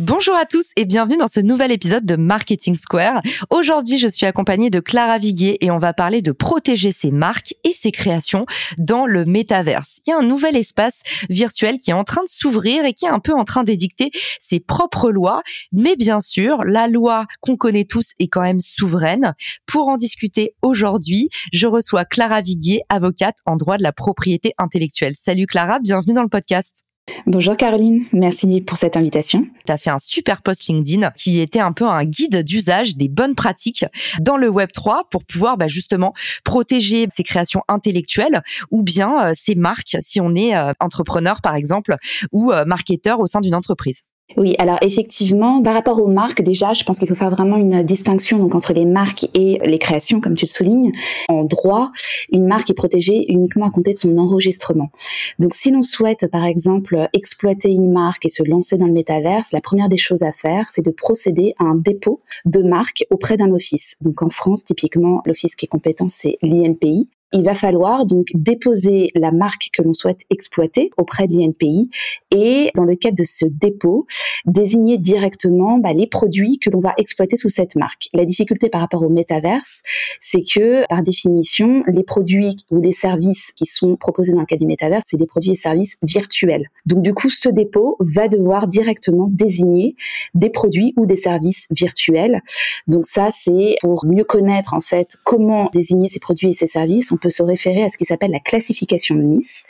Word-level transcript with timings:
Bonjour 0.00 0.34
à 0.34 0.46
tous 0.46 0.70
et 0.76 0.86
bienvenue 0.86 1.18
dans 1.18 1.28
ce 1.28 1.40
nouvel 1.40 1.70
épisode 1.70 2.06
de 2.06 2.16
Marketing 2.16 2.74
Square. 2.74 3.20
Aujourd'hui, 3.50 3.98
je 3.98 4.08
suis 4.08 4.24
accompagnée 4.24 4.70
de 4.70 4.80
Clara 4.80 5.18
Viguier 5.18 5.62
et 5.62 5.70
on 5.70 5.78
va 5.78 5.92
parler 5.92 6.22
de 6.22 6.32
protéger 6.32 6.90
ses 6.90 7.10
marques 7.10 7.52
et 7.64 7.74
ses 7.74 7.92
créations 7.92 8.46
dans 8.78 9.04
le 9.04 9.26
métaverse. 9.26 10.00
Il 10.06 10.10
y 10.10 10.12
a 10.14 10.16
un 10.16 10.22
nouvel 10.22 10.56
espace 10.56 11.02
virtuel 11.28 11.78
qui 11.78 11.90
est 11.90 11.92
en 11.92 12.04
train 12.04 12.22
de 12.22 12.30
s'ouvrir 12.30 12.86
et 12.86 12.94
qui 12.94 13.04
est 13.04 13.10
un 13.10 13.18
peu 13.18 13.34
en 13.34 13.44
train 13.44 13.62
d'édicter 13.62 14.10
ses 14.40 14.58
propres 14.58 15.10
lois. 15.10 15.42
Mais 15.70 15.96
bien 15.96 16.22
sûr, 16.22 16.64
la 16.64 16.88
loi 16.88 17.26
qu'on 17.42 17.58
connaît 17.58 17.84
tous 17.84 18.12
est 18.18 18.28
quand 18.28 18.40
même 18.40 18.60
souveraine. 18.60 19.34
Pour 19.66 19.90
en 19.90 19.98
discuter 19.98 20.54
aujourd'hui, 20.62 21.28
je 21.52 21.66
reçois 21.66 22.06
Clara 22.06 22.40
Viguier, 22.40 22.80
avocate 22.88 23.36
en 23.44 23.56
droit 23.56 23.76
de 23.76 23.82
la 23.82 23.92
propriété 23.92 24.54
intellectuelle. 24.56 25.12
Salut 25.14 25.44
Clara, 25.44 25.78
bienvenue 25.78 26.14
dans 26.14 26.22
le 26.22 26.30
podcast. 26.30 26.86
Bonjour 27.26 27.56
Caroline, 27.56 28.02
merci 28.12 28.60
pour 28.60 28.76
cette 28.76 28.96
invitation. 28.96 29.46
Tu 29.66 29.72
as 29.72 29.78
fait 29.78 29.90
un 29.90 29.98
super 29.98 30.42
post 30.42 30.66
LinkedIn 30.66 31.10
qui 31.16 31.40
était 31.40 31.60
un 31.60 31.72
peu 31.72 31.84
un 31.84 32.04
guide 32.04 32.42
d'usage 32.42 32.96
des 32.96 33.08
bonnes 33.08 33.34
pratiques 33.34 33.84
dans 34.20 34.36
le 34.36 34.48
Web 34.48 34.70
3 34.72 35.04
pour 35.10 35.24
pouvoir 35.24 35.56
bah, 35.56 35.68
justement 35.68 36.12
protéger 36.44 37.06
ses 37.10 37.22
créations 37.22 37.62
intellectuelles 37.68 38.42
ou 38.70 38.82
bien 38.82 39.30
euh, 39.30 39.32
ses 39.34 39.54
marques 39.54 39.96
si 40.00 40.20
on 40.20 40.34
est 40.34 40.56
euh, 40.56 40.72
entrepreneur 40.80 41.40
par 41.40 41.54
exemple 41.54 41.96
ou 42.32 42.52
euh, 42.52 42.64
marketeur 42.64 43.20
au 43.20 43.26
sein 43.26 43.40
d'une 43.40 43.54
entreprise. 43.54 44.02
Oui, 44.36 44.54
alors 44.58 44.78
effectivement, 44.80 45.62
par 45.62 45.74
rapport 45.74 46.00
aux 46.00 46.06
marques, 46.06 46.42
déjà, 46.42 46.72
je 46.72 46.84
pense 46.84 46.98
qu'il 46.98 47.08
faut 47.08 47.14
faire 47.14 47.30
vraiment 47.30 47.56
une 47.56 47.82
distinction 47.82 48.38
donc 48.38 48.54
entre 48.54 48.72
les 48.72 48.84
marques 48.84 49.26
et 49.34 49.58
les 49.64 49.78
créations, 49.78 50.20
comme 50.20 50.34
tu 50.34 50.44
le 50.44 50.50
soulignes. 50.50 50.92
En 51.28 51.44
droit, 51.44 51.90
une 52.30 52.46
marque 52.46 52.70
est 52.70 52.74
protégée 52.74 53.26
uniquement 53.28 53.66
à 53.66 53.70
compter 53.70 53.92
de 53.92 53.98
son 53.98 54.16
enregistrement. 54.18 54.90
Donc, 55.38 55.54
si 55.54 55.70
l'on 55.70 55.82
souhaite, 55.82 56.26
par 56.30 56.44
exemple, 56.44 57.08
exploiter 57.12 57.70
une 57.70 57.90
marque 57.90 58.26
et 58.26 58.30
se 58.30 58.42
lancer 58.42 58.76
dans 58.76 58.86
le 58.86 58.92
métaverse, 58.92 59.52
la 59.52 59.60
première 59.60 59.88
des 59.88 59.96
choses 59.96 60.22
à 60.22 60.32
faire, 60.32 60.66
c'est 60.70 60.84
de 60.84 60.90
procéder 60.90 61.54
à 61.58 61.64
un 61.64 61.74
dépôt 61.74 62.20
de 62.44 62.62
marque 62.62 63.04
auprès 63.10 63.36
d'un 63.36 63.52
office. 63.52 63.96
Donc, 64.00 64.22
en 64.22 64.30
France, 64.30 64.64
typiquement, 64.64 65.22
l'office 65.26 65.56
qui 65.56 65.66
est 65.66 65.68
compétent, 65.68 66.08
c'est 66.08 66.38
l'INPI 66.42 67.08
il 67.32 67.44
va 67.44 67.54
falloir 67.54 68.06
donc 68.06 68.28
déposer 68.34 69.10
la 69.14 69.30
marque 69.30 69.70
que 69.72 69.82
l'on 69.82 69.92
souhaite 69.92 70.22
exploiter 70.30 70.90
auprès 70.96 71.26
de 71.26 71.34
l'INPI 71.34 71.90
et 72.32 72.70
dans 72.74 72.84
le 72.84 72.96
cadre 72.96 73.16
de 73.16 73.24
ce 73.24 73.44
dépôt, 73.46 74.06
désigner 74.46 74.98
directement 74.98 75.78
bah, 75.78 75.92
les 75.92 76.06
produits 76.06 76.58
que 76.58 76.70
l'on 76.70 76.80
va 76.80 76.94
exploiter 76.96 77.36
sous 77.36 77.48
cette 77.48 77.76
marque. 77.76 78.08
La 78.14 78.24
difficulté 78.24 78.68
par 78.68 78.80
rapport 78.80 79.02
au 79.02 79.08
métaverse, 79.08 79.82
c'est 80.20 80.42
que 80.42 80.86
par 80.88 81.02
définition, 81.02 81.84
les 81.86 82.02
produits 82.02 82.56
ou 82.70 82.80
les 82.80 82.92
services 82.92 83.52
qui 83.52 83.66
sont 83.66 83.96
proposés 83.96 84.32
dans 84.32 84.40
le 84.40 84.46
cadre 84.46 84.60
du 84.60 84.66
métaverse, 84.66 85.04
c'est 85.06 85.16
des 85.16 85.26
produits 85.26 85.52
et 85.52 85.56
services 85.56 85.96
virtuels. 86.02 86.68
Donc 86.86 87.02
du 87.02 87.14
coup, 87.14 87.30
ce 87.30 87.48
dépôt 87.48 87.96
va 88.00 88.28
devoir 88.28 88.66
directement 88.66 89.28
désigner 89.30 89.94
des 90.34 90.50
produits 90.50 90.92
ou 90.96 91.06
des 91.06 91.16
services 91.16 91.66
virtuels. 91.70 92.42
Donc 92.86 93.06
ça, 93.06 93.28
c'est 93.30 93.76
pour 93.80 94.04
mieux 94.06 94.24
connaître 94.24 94.74
en 94.74 94.80
fait 94.80 95.16
comment 95.24 95.70
désigner 95.72 96.08
ces 96.08 96.20
produits 96.20 96.50
et 96.50 96.54
ces 96.54 96.66
services 96.66 97.12
peut 97.20 97.30
se 97.30 97.42
référer 97.42 97.84
à 97.84 97.88
ce 97.88 97.96
qui 97.96 98.04
s'appelle 98.04 98.30
la 98.30 98.40
classification 98.40 99.14
de 99.14 99.22
Nice. 99.22 99.64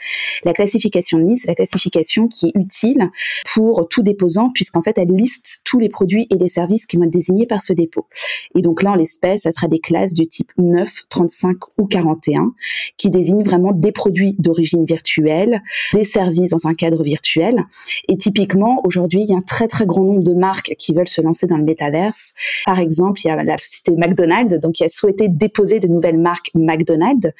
La 0.44 0.52
classification 0.52 1.18
de 1.18 1.24
Nice, 1.24 1.44
la 1.46 1.54
classification 1.54 2.28
qui 2.28 2.46
est 2.46 2.58
utile 2.58 3.10
pour 3.54 3.88
tout 3.88 4.02
déposant 4.02 4.50
puisqu'en 4.54 4.82
fait, 4.82 4.96
elle 4.98 5.12
liste 5.12 5.60
tous 5.64 5.78
les 5.78 5.88
produits 5.88 6.26
et 6.30 6.38
les 6.38 6.48
services 6.48 6.86
qui 6.86 6.96
vont 6.96 7.04
être 7.04 7.10
désignés 7.10 7.46
par 7.46 7.62
ce 7.62 7.72
dépôt. 7.72 8.06
Et 8.54 8.62
donc 8.62 8.82
là, 8.82 8.92
en 8.92 8.94
l'espèce, 8.94 9.42
ça 9.42 9.52
sera 9.52 9.68
des 9.68 9.78
classes 9.78 10.14
du 10.14 10.26
type 10.26 10.50
9, 10.58 10.88
35 11.08 11.56
ou 11.78 11.86
41 11.86 12.52
qui 12.96 13.10
désignent 13.10 13.42
vraiment 13.42 13.72
des 13.72 13.92
produits 13.92 14.34
d'origine 14.38 14.84
virtuelle, 14.84 15.62
des 15.92 16.04
services 16.04 16.50
dans 16.50 16.66
un 16.66 16.74
cadre 16.74 17.02
virtuel. 17.02 17.64
Et 18.08 18.16
typiquement, 18.16 18.80
aujourd'hui, 18.84 19.22
il 19.22 19.30
y 19.30 19.34
a 19.34 19.38
un 19.38 19.42
très 19.42 19.68
très 19.68 19.86
grand 19.86 20.04
nombre 20.04 20.22
de 20.22 20.34
marques 20.34 20.74
qui 20.78 20.94
veulent 20.94 21.08
se 21.08 21.20
lancer 21.20 21.46
dans 21.46 21.56
le 21.56 21.64
métaverse. 21.64 22.34
Par 22.64 22.78
exemple, 22.78 23.20
il 23.24 23.28
y 23.28 23.30
a 23.30 23.42
la 23.42 23.58
société 23.58 23.92
McDonald's, 23.96 24.58
donc 24.60 24.72
qui 24.72 24.84
a 24.84 24.88
souhaité 24.88 25.28
déposer 25.28 25.80
de 25.80 25.88
nouvelles 25.88 26.18
marques 26.18 26.50
McDonald's 26.54 27.32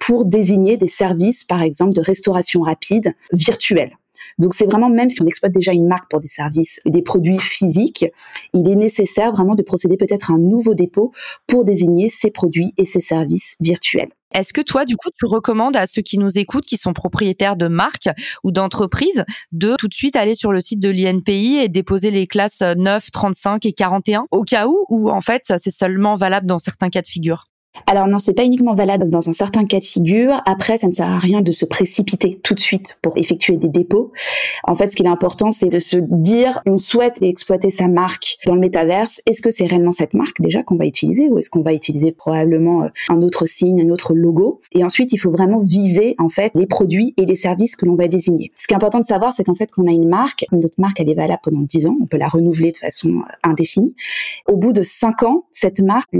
pour 0.00 0.24
désigner 0.24 0.76
des 0.76 0.88
services, 0.88 1.44
par 1.44 1.62
exemple, 1.62 1.92
de 1.92 2.00
restauration 2.00 2.62
rapide 2.62 3.12
virtuelle. 3.32 3.92
Donc 4.38 4.54
c'est 4.54 4.66
vraiment, 4.66 4.88
même 4.88 5.08
si 5.08 5.20
on 5.22 5.26
exploite 5.26 5.52
déjà 5.52 5.72
une 5.72 5.86
marque 5.86 6.10
pour 6.10 6.20
des 6.20 6.28
services 6.28 6.80
et 6.84 6.90
des 6.90 7.02
produits 7.02 7.38
physiques, 7.38 8.06
il 8.54 8.68
est 8.68 8.76
nécessaire 8.76 9.32
vraiment 9.32 9.54
de 9.54 9.62
procéder 9.62 9.96
peut-être 9.96 10.30
à 10.30 10.34
un 10.34 10.38
nouveau 10.38 10.74
dépôt 10.74 11.12
pour 11.46 11.64
désigner 11.64 12.08
ces 12.08 12.30
produits 12.30 12.72
et 12.76 12.84
ces 12.84 13.00
services 13.00 13.56
virtuels. 13.60 14.10
Est-ce 14.34 14.54
que 14.54 14.62
toi, 14.62 14.86
du 14.86 14.96
coup, 14.96 15.10
tu 15.14 15.26
recommandes 15.26 15.76
à 15.76 15.86
ceux 15.86 16.00
qui 16.00 16.18
nous 16.18 16.38
écoutent, 16.38 16.64
qui 16.64 16.78
sont 16.78 16.94
propriétaires 16.94 17.56
de 17.56 17.68
marques 17.68 18.08
ou 18.42 18.50
d'entreprises, 18.50 19.24
de 19.52 19.76
tout 19.78 19.88
de 19.88 19.94
suite 19.94 20.16
aller 20.16 20.34
sur 20.34 20.52
le 20.52 20.62
site 20.62 20.80
de 20.80 20.88
l'INPI 20.88 21.58
et 21.58 21.68
déposer 21.68 22.10
les 22.10 22.26
classes 22.26 22.62
9, 22.62 23.10
35 23.10 23.66
et 23.66 23.74
41 23.74 24.24
au 24.30 24.42
cas 24.44 24.66
où, 24.66 24.86
ou 24.88 25.10
en 25.10 25.20
fait, 25.20 25.42
c'est 25.58 25.70
seulement 25.70 26.16
valable 26.16 26.46
dans 26.46 26.58
certains 26.58 26.88
cas 26.88 27.02
de 27.02 27.06
figure? 27.06 27.51
Alors 27.86 28.06
non, 28.06 28.18
c'est 28.18 28.34
pas 28.34 28.44
uniquement 28.44 28.74
valable 28.74 29.08
dans 29.08 29.28
un 29.28 29.32
certain 29.32 29.64
cas 29.64 29.78
de 29.78 29.84
figure. 29.84 30.40
Après, 30.46 30.78
ça 30.78 30.88
ne 30.88 30.92
sert 30.92 31.08
à 31.08 31.18
rien 31.18 31.40
de 31.40 31.52
se 31.52 31.64
précipiter 31.64 32.38
tout 32.42 32.54
de 32.54 32.60
suite 32.60 32.98
pour 33.02 33.16
effectuer 33.16 33.56
des 33.56 33.68
dépôts. 33.68 34.12
En 34.64 34.74
fait, 34.74 34.88
ce 34.88 34.96
qui 34.96 35.02
est 35.02 35.08
important, 35.08 35.50
c'est 35.50 35.68
de 35.68 35.78
se 35.78 35.96
dire, 35.98 36.60
on 36.66 36.78
souhaite 36.78 37.20
exploiter 37.22 37.70
sa 37.70 37.88
marque 37.88 38.36
dans 38.46 38.54
le 38.54 38.60
métaverse. 38.60 39.22
Est-ce 39.26 39.40
que 39.40 39.50
c'est 39.50 39.66
réellement 39.66 39.90
cette 39.90 40.14
marque 40.14 40.40
déjà 40.40 40.62
qu'on 40.62 40.76
va 40.76 40.86
utiliser 40.86 41.28
ou 41.28 41.38
est-ce 41.38 41.50
qu'on 41.50 41.62
va 41.62 41.72
utiliser 41.72 42.12
probablement 42.12 42.84
euh, 42.84 42.88
un 43.08 43.22
autre 43.22 43.46
signe, 43.46 43.82
un 43.82 43.90
autre 43.90 44.14
logo? 44.14 44.60
Et 44.72 44.84
ensuite, 44.84 45.12
il 45.12 45.18
faut 45.18 45.30
vraiment 45.30 45.58
viser 45.58 46.14
en 46.18 46.28
fait 46.28 46.52
les 46.54 46.66
produits 46.66 47.14
et 47.16 47.26
les 47.26 47.36
services 47.36 47.76
que 47.76 47.86
l'on 47.86 47.96
va 47.96 48.06
désigner. 48.06 48.52
Ce 48.58 48.66
qui 48.66 48.74
est 48.74 48.76
important 48.76 49.00
de 49.00 49.04
savoir, 49.04 49.32
c'est 49.32 49.44
qu'en 49.44 49.54
fait, 49.54 49.70
qu'on 49.70 49.86
a 49.86 49.92
une 49.92 50.08
marque, 50.08 50.44
notre 50.52 50.78
marque, 50.80 51.00
elle 51.00 51.10
est 51.10 51.14
valable 51.14 51.40
pendant 51.42 51.62
10 51.62 51.86
ans. 51.86 51.96
On 52.02 52.06
peut 52.06 52.18
la 52.18 52.28
renouveler 52.28 52.72
de 52.72 52.76
façon 52.76 53.08
euh, 53.08 53.32
indéfinie. 53.42 53.94
Au 54.46 54.56
bout 54.56 54.72
de 54.72 54.82
5 54.82 55.22
ans, 55.22 55.44
cette 55.50 55.80
marque, 55.80 56.10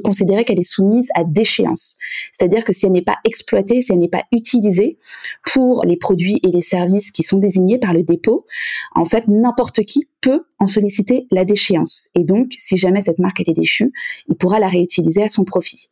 considérer 0.00 0.44
qu'elle 0.44 0.58
est 0.58 0.62
soumise 0.62 1.08
à 1.14 1.24
déchéance. 1.24 1.96
C'est-à-dire 2.32 2.64
que 2.64 2.72
si 2.72 2.86
elle 2.86 2.92
n'est 2.92 3.02
pas 3.02 3.18
exploitée, 3.24 3.80
si 3.80 3.92
elle 3.92 3.98
n'est 3.98 4.08
pas 4.08 4.24
utilisée 4.32 4.98
pour 5.52 5.84
les 5.84 5.96
produits 5.96 6.40
et 6.42 6.50
les 6.50 6.62
services 6.62 7.10
qui 7.10 7.22
sont 7.22 7.38
désignés 7.38 7.78
par 7.78 7.92
le 7.92 8.02
dépôt, 8.02 8.46
en 8.94 9.04
fait, 9.04 9.28
n'importe 9.28 9.84
qui 9.84 10.08
peut 10.20 10.44
en 10.58 10.66
solliciter 10.66 11.26
la 11.30 11.44
déchéance. 11.44 12.08
Et 12.14 12.24
donc, 12.24 12.52
si 12.56 12.76
jamais 12.76 13.02
cette 13.02 13.18
marque 13.18 13.40
est 13.40 13.52
déchue, 13.52 13.92
il 14.28 14.36
pourra 14.36 14.58
la 14.58 14.68
réutiliser 14.68 15.22
à 15.22 15.28
son 15.28 15.44
profit. 15.44 15.90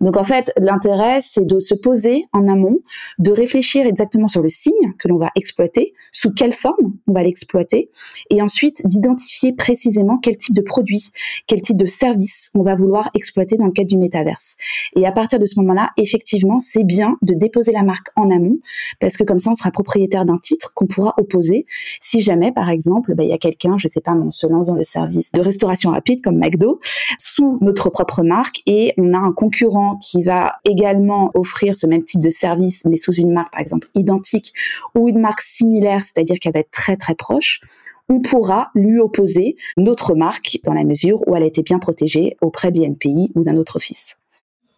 Donc, 0.00 0.16
en 0.16 0.24
fait, 0.24 0.52
l'intérêt, 0.58 1.20
c'est 1.22 1.46
de 1.46 1.58
se 1.58 1.74
poser 1.74 2.24
en 2.32 2.48
amont, 2.48 2.78
de 3.18 3.30
réfléchir 3.30 3.86
exactement 3.86 4.28
sur 4.28 4.42
le 4.42 4.48
signe 4.48 4.94
que 4.98 5.08
l'on 5.08 5.18
va 5.18 5.30
exploiter, 5.34 5.92
sous 6.12 6.30
quelle 6.32 6.52
forme 6.52 6.94
on 7.06 7.12
va 7.12 7.22
l'exploiter, 7.22 7.90
et 8.30 8.40
ensuite 8.40 8.86
d'identifier 8.86 9.52
précisément 9.52 10.18
quel 10.18 10.36
type 10.36 10.54
de 10.54 10.62
produit, 10.62 11.10
quel 11.46 11.60
type 11.60 11.76
de 11.76 11.86
service 11.86 12.50
on 12.54 12.62
va 12.62 12.74
vouloir 12.74 13.10
exploiter 13.14 13.56
dans 13.56 13.66
le 13.66 13.72
cadre 13.72 13.88
du 13.88 13.98
métaverse. 13.98 14.56
Et 14.96 15.06
à 15.06 15.12
partir 15.12 15.38
de 15.38 15.44
ce 15.44 15.60
moment-là, 15.60 15.90
effectivement, 15.96 16.58
c'est 16.58 16.84
bien 16.84 17.16
de 17.22 17.34
déposer 17.34 17.72
la 17.72 17.82
marque 17.82 18.08
en 18.16 18.30
amont, 18.30 18.58
parce 18.98 19.16
que 19.16 19.24
comme 19.24 19.38
ça, 19.38 19.50
on 19.50 19.54
sera 19.54 19.70
propriétaire 19.70 20.24
d'un 20.24 20.38
titre 20.38 20.72
qu'on 20.74 20.86
pourra 20.86 21.14
opposer 21.18 21.66
si 22.00 22.22
jamais, 22.22 22.52
par 22.52 22.70
exemple, 22.70 23.14
bah, 23.14 23.24
il 23.24 23.30
y 23.30 23.32
a 23.32 23.38
quelqu'un 23.38 23.76
je 23.76 23.88
sais 23.88 24.00
pas, 24.06 24.12
on 24.12 24.30
se 24.30 24.46
lance 24.46 24.66
dans 24.66 24.74
le 24.74 24.84
service 24.84 25.32
de 25.32 25.40
restauration 25.40 25.90
rapide 25.90 26.22
comme 26.22 26.38
McDo 26.38 26.80
sous 27.18 27.58
notre 27.60 27.90
propre 27.90 28.22
marque 28.22 28.62
et 28.66 28.94
on 28.96 29.12
a 29.12 29.18
un 29.18 29.32
concurrent 29.32 29.98
qui 29.98 30.22
va 30.22 30.54
également 30.64 31.30
offrir 31.34 31.76
ce 31.76 31.86
même 31.86 32.04
type 32.04 32.20
de 32.20 32.30
service 32.30 32.84
mais 32.84 32.96
sous 32.96 33.12
une 33.12 33.32
marque 33.32 33.52
par 33.52 33.60
exemple 33.60 33.88
identique 33.94 34.52
ou 34.94 35.08
une 35.08 35.18
marque 35.18 35.40
similaire, 35.40 36.02
c'est-à-dire 36.02 36.36
qu'elle 36.40 36.54
va 36.54 36.60
être 36.60 36.70
très 36.70 36.96
très 36.96 37.14
proche 37.14 37.60
on 38.08 38.20
pourra 38.20 38.70
lui 38.74 39.00
opposer 39.00 39.56
notre 39.76 40.14
marque 40.14 40.60
dans 40.64 40.72
la 40.72 40.84
mesure 40.84 41.26
où 41.26 41.34
elle 41.34 41.42
a 41.42 41.46
été 41.46 41.62
bien 41.62 41.80
protégée 41.80 42.36
auprès 42.40 42.70
de 42.70 42.80
l'INPI 42.80 43.32
ou 43.34 43.42
d'un 43.42 43.56
autre 43.56 43.76
office. 43.76 44.18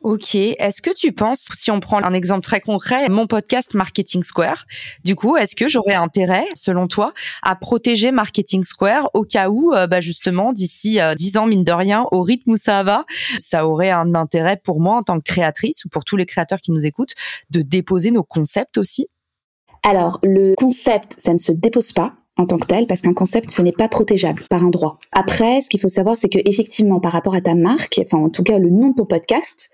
Ok. 0.00 0.36
Est-ce 0.36 0.80
que 0.80 0.94
tu 0.94 1.12
penses, 1.12 1.48
si 1.54 1.72
on 1.72 1.80
prend 1.80 2.02
un 2.02 2.12
exemple 2.12 2.42
très 2.42 2.60
concret, 2.60 3.08
mon 3.08 3.26
podcast 3.26 3.74
Marketing 3.74 4.22
Square, 4.22 4.64
du 5.04 5.16
coup, 5.16 5.36
est-ce 5.36 5.56
que 5.56 5.66
j'aurais 5.66 5.94
intérêt, 5.94 6.44
selon 6.54 6.86
toi, 6.86 7.12
à 7.42 7.56
protéger 7.56 8.12
Marketing 8.12 8.62
Square 8.62 9.10
au 9.14 9.24
cas 9.24 9.48
où, 9.48 9.74
euh, 9.74 9.88
bah 9.88 10.00
justement, 10.00 10.52
d'ici 10.52 11.00
euh, 11.00 11.14
dix 11.14 11.36
ans, 11.36 11.46
mine 11.46 11.64
de 11.64 11.72
rien, 11.72 12.06
au 12.12 12.22
rythme 12.22 12.52
où 12.52 12.56
ça 12.56 12.84
va, 12.84 13.04
ça 13.38 13.66
aurait 13.66 13.90
un 13.90 14.14
intérêt 14.14 14.56
pour 14.56 14.80
moi 14.80 14.96
en 14.96 15.02
tant 15.02 15.18
que 15.18 15.24
créatrice 15.24 15.84
ou 15.84 15.88
pour 15.88 16.04
tous 16.04 16.16
les 16.16 16.26
créateurs 16.26 16.60
qui 16.60 16.70
nous 16.70 16.86
écoutent 16.86 17.14
de 17.50 17.60
déposer 17.60 18.12
nos 18.12 18.22
concepts 18.22 18.78
aussi? 18.78 19.08
Alors, 19.82 20.20
le 20.22 20.54
concept, 20.56 21.16
ça 21.18 21.32
ne 21.32 21.38
se 21.38 21.52
dépose 21.52 21.92
pas 21.92 22.14
en 22.38 22.46
tant 22.46 22.58
que 22.58 22.66
tel 22.66 22.86
parce 22.86 23.00
qu'un 23.00 23.12
concept 23.12 23.50
ce 23.50 23.60
n'est 23.62 23.72
pas 23.72 23.88
protégeable 23.88 24.44
par 24.48 24.64
un 24.64 24.70
droit. 24.70 24.98
Après, 25.12 25.60
ce 25.60 25.68
qu'il 25.68 25.80
faut 25.80 25.88
savoir 25.88 26.16
c'est 26.16 26.28
que 26.28 26.38
effectivement 26.44 27.00
par 27.00 27.12
rapport 27.12 27.34
à 27.34 27.40
ta 27.40 27.54
marque, 27.54 28.00
enfin 28.02 28.18
en 28.18 28.30
tout 28.30 28.44
cas 28.44 28.58
le 28.58 28.70
nom 28.70 28.90
de 28.90 28.94
ton 28.94 29.04
podcast, 29.04 29.70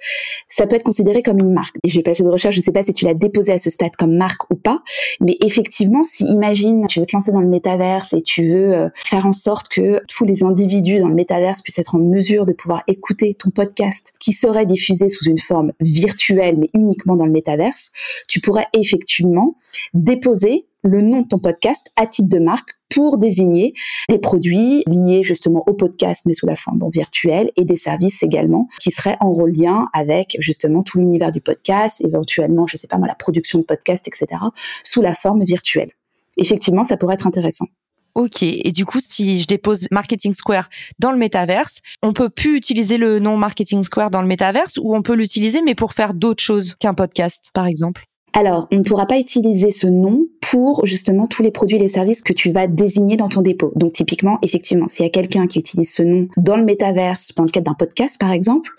ça 0.49 0.67
peut 0.67 0.77
être 0.77 0.83
considéré 0.83 1.23
comme 1.23 1.39
une 1.39 1.53
marque. 1.53 1.77
J'ai 1.85 2.03
pas 2.03 2.15
fait 2.15 2.25
de 2.25 2.29
recherche, 2.29 2.57
je 2.57 2.61
sais 2.61 2.73
pas 2.73 2.83
si 2.83 2.93
tu 2.93 3.05
l'as 3.05 3.15
déposé 3.15 3.53
à 3.53 3.59
ce 3.59 3.71
stade 3.71 3.95
comme 3.97 4.17
marque 4.17 4.51
ou 4.51 4.57
pas, 4.57 4.83
mais 5.21 5.37
effectivement 5.45 6.03
si 6.03 6.25
imagine 6.25 6.87
tu 6.87 7.01
veux 7.01 7.07
te 7.07 7.15
lancer 7.15 7.33
dans 7.33 7.41
le 7.41 7.49
métaverse 7.49 8.15
et 8.15 8.23
tu 8.23 8.49
veux 8.49 8.75
euh, 8.75 8.89
faire 8.97 9.27
en 9.27 9.33
sorte 9.33 9.69
que 9.69 10.01
tous 10.09 10.25
les 10.25 10.43
individus 10.43 10.99
dans 10.99 11.09
le 11.09 11.15
métaverse 11.15 11.61
puissent 11.63 11.79
être 11.79 11.95
en 11.95 11.99
mesure 11.99 12.47
de 12.47 12.53
pouvoir 12.53 12.83
écouter 12.89 13.35
ton 13.35 13.51
podcast 13.51 14.15
qui 14.19 14.33
serait 14.33 14.67
diffusé 14.67 15.09
sous 15.09 15.25
une 15.27 15.39
forme 15.39 15.73
virtuelle 15.81 16.57
mais 16.59 16.71
uniquement 16.73 17.17
dans 17.17 17.27
le 17.27 17.33
métaverse, 17.33 17.93
tu 18.27 18.41
pourrais 18.41 18.67
effectivement 18.73 19.57
déposer 19.93 20.67
le 20.85 21.01
nom 21.01 21.23
de 21.23 21.27
ton 21.27 21.39
podcast 21.39 21.91
à 21.97 22.07
titre 22.07 22.29
de 22.29 22.39
marque 22.39 22.71
pour 22.95 23.19
désigner 23.19 23.75
des 24.09 24.19
produits 24.19 24.85
liés 24.87 25.23
justement 25.25 25.65
au 25.67 25.73
podcast 25.73 26.23
mais 26.27 26.35
sous 26.35 26.47
la 26.47 26.55
forme 26.55 26.89
virtuelle 26.93 27.51
et 27.57 27.65
des 27.65 27.77
services 27.77 28.23
également 28.23 28.69
qui 28.79 28.91
seraient 28.91 29.17
en 29.21 29.33
lien 29.47 29.89
avec 29.93 30.37
justement 30.39 30.83
tout 30.83 30.99
l'univers 30.99 31.33
du 31.33 31.41
podcast, 31.41 32.01
éventuellement, 32.05 32.67
je 32.67 32.77
sais 32.77 32.87
pas 32.87 32.99
moi, 32.99 33.09
la 33.09 33.15
production 33.15 33.59
de 33.59 33.65
podcast, 33.65 34.07
etc., 34.07 34.41
sous 34.83 35.01
la 35.01 35.15
forme 35.15 35.43
virtuelle. 35.45 35.91
Effectivement, 36.37 36.85
ça 36.85 36.97
pourrait 36.97 37.15
être 37.15 37.27
intéressant. 37.27 37.67
Ok. 38.15 38.43
Et 38.43 38.71
du 38.71 38.85
coup, 38.85 39.01
si 39.01 39.41
je 39.41 39.47
dépose 39.47 39.89
Marketing 39.91 40.35
Square 40.35 40.69
dans 41.01 41.11
le 41.11 41.19
métaverse, 41.19 41.81
on 42.03 42.13
peut 42.13 42.29
plus 42.29 42.57
utiliser 42.57 42.97
le 42.97 43.19
nom 43.19 43.37
Marketing 43.37 43.83
Square 43.83 44.11
dans 44.11 44.23
le 44.23 44.29
métaverse 44.29 44.79
ou 44.79 44.95
on 44.95 45.03
peut 45.03 45.15
l'utiliser 45.15 45.63
mais 45.63 45.75
pour 45.75 45.93
faire 45.95 46.15
d'autres 46.15 46.43
choses 46.43 46.77
qu'un 46.79 46.95
podcast, 46.95 47.51
par 47.55 47.67
exemple? 47.67 48.05
Alors, 48.37 48.67
on 48.73 48.79
ne 48.79 48.83
pourra 48.83 49.07
pas 49.07 49.21
utiliser 49.21 49.71
ce 49.71 49.87
nom 49.87 50.27
pour 50.51 50.85
justement 50.85 51.27
tous 51.27 51.43
les 51.43 51.51
produits 51.51 51.77
et 51.77 51.81
les 51.81 51.89
services 51.89 52.21
que 52.21 52.33
tu 52.33 52.51
vas 52.51 52.67
désigner 52.67 53.17
dans 53.17 53.29
ton 53.29 53.41
dépôt. 53.41 53.73
Donc 53.77 53.93
typiquement, 53.93 54.39
effectivement, 54.43 54.89
s'il 54.89 55.05
y 55.05 55.09
a 55.09 55.11
quelqu'un 55.11 55.47
qui 55.47 55.59
utilise 55.59 55.93
ce 55.93 56.03
nom 56.03 56.29
dans 56.37 56.57
le 56.57 56.65
métaverse, 56.65 57.33
dans 57.37 57.45
le 57.45 57.51
cadre 57.51 57.67
d'un 57.67 57.75
podcast 57.75 58.21
par 58.21 58.33
exemple, 58.33 58.71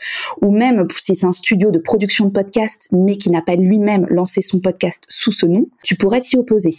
ou 0.42 0.52
même 0.52 0.86
si 0.92 1.16
c'est 1.16 1.25
un 1.25 1.31
studio 1.31 1.72
de 1.72 1.80
production 1.80 2.25
de 2.25 2.31
podcast 2.31 2.90
mais 2.92 3.16
qui 3.16 3.31
n'a 3.31 3.42
pas 3.42 3.56
lui-même 3.56 4.06
lancé 4.10 4.42
son 4.42 4.60
podcast 4.60 5.06
sous 5.10 5.31
ce 5.31 5.46
nom, 5.46 5.68
tu 5.84 5.96
pourrais 5.96 6.19
t'y 6.19 6.38
opposer. 6.38 6.72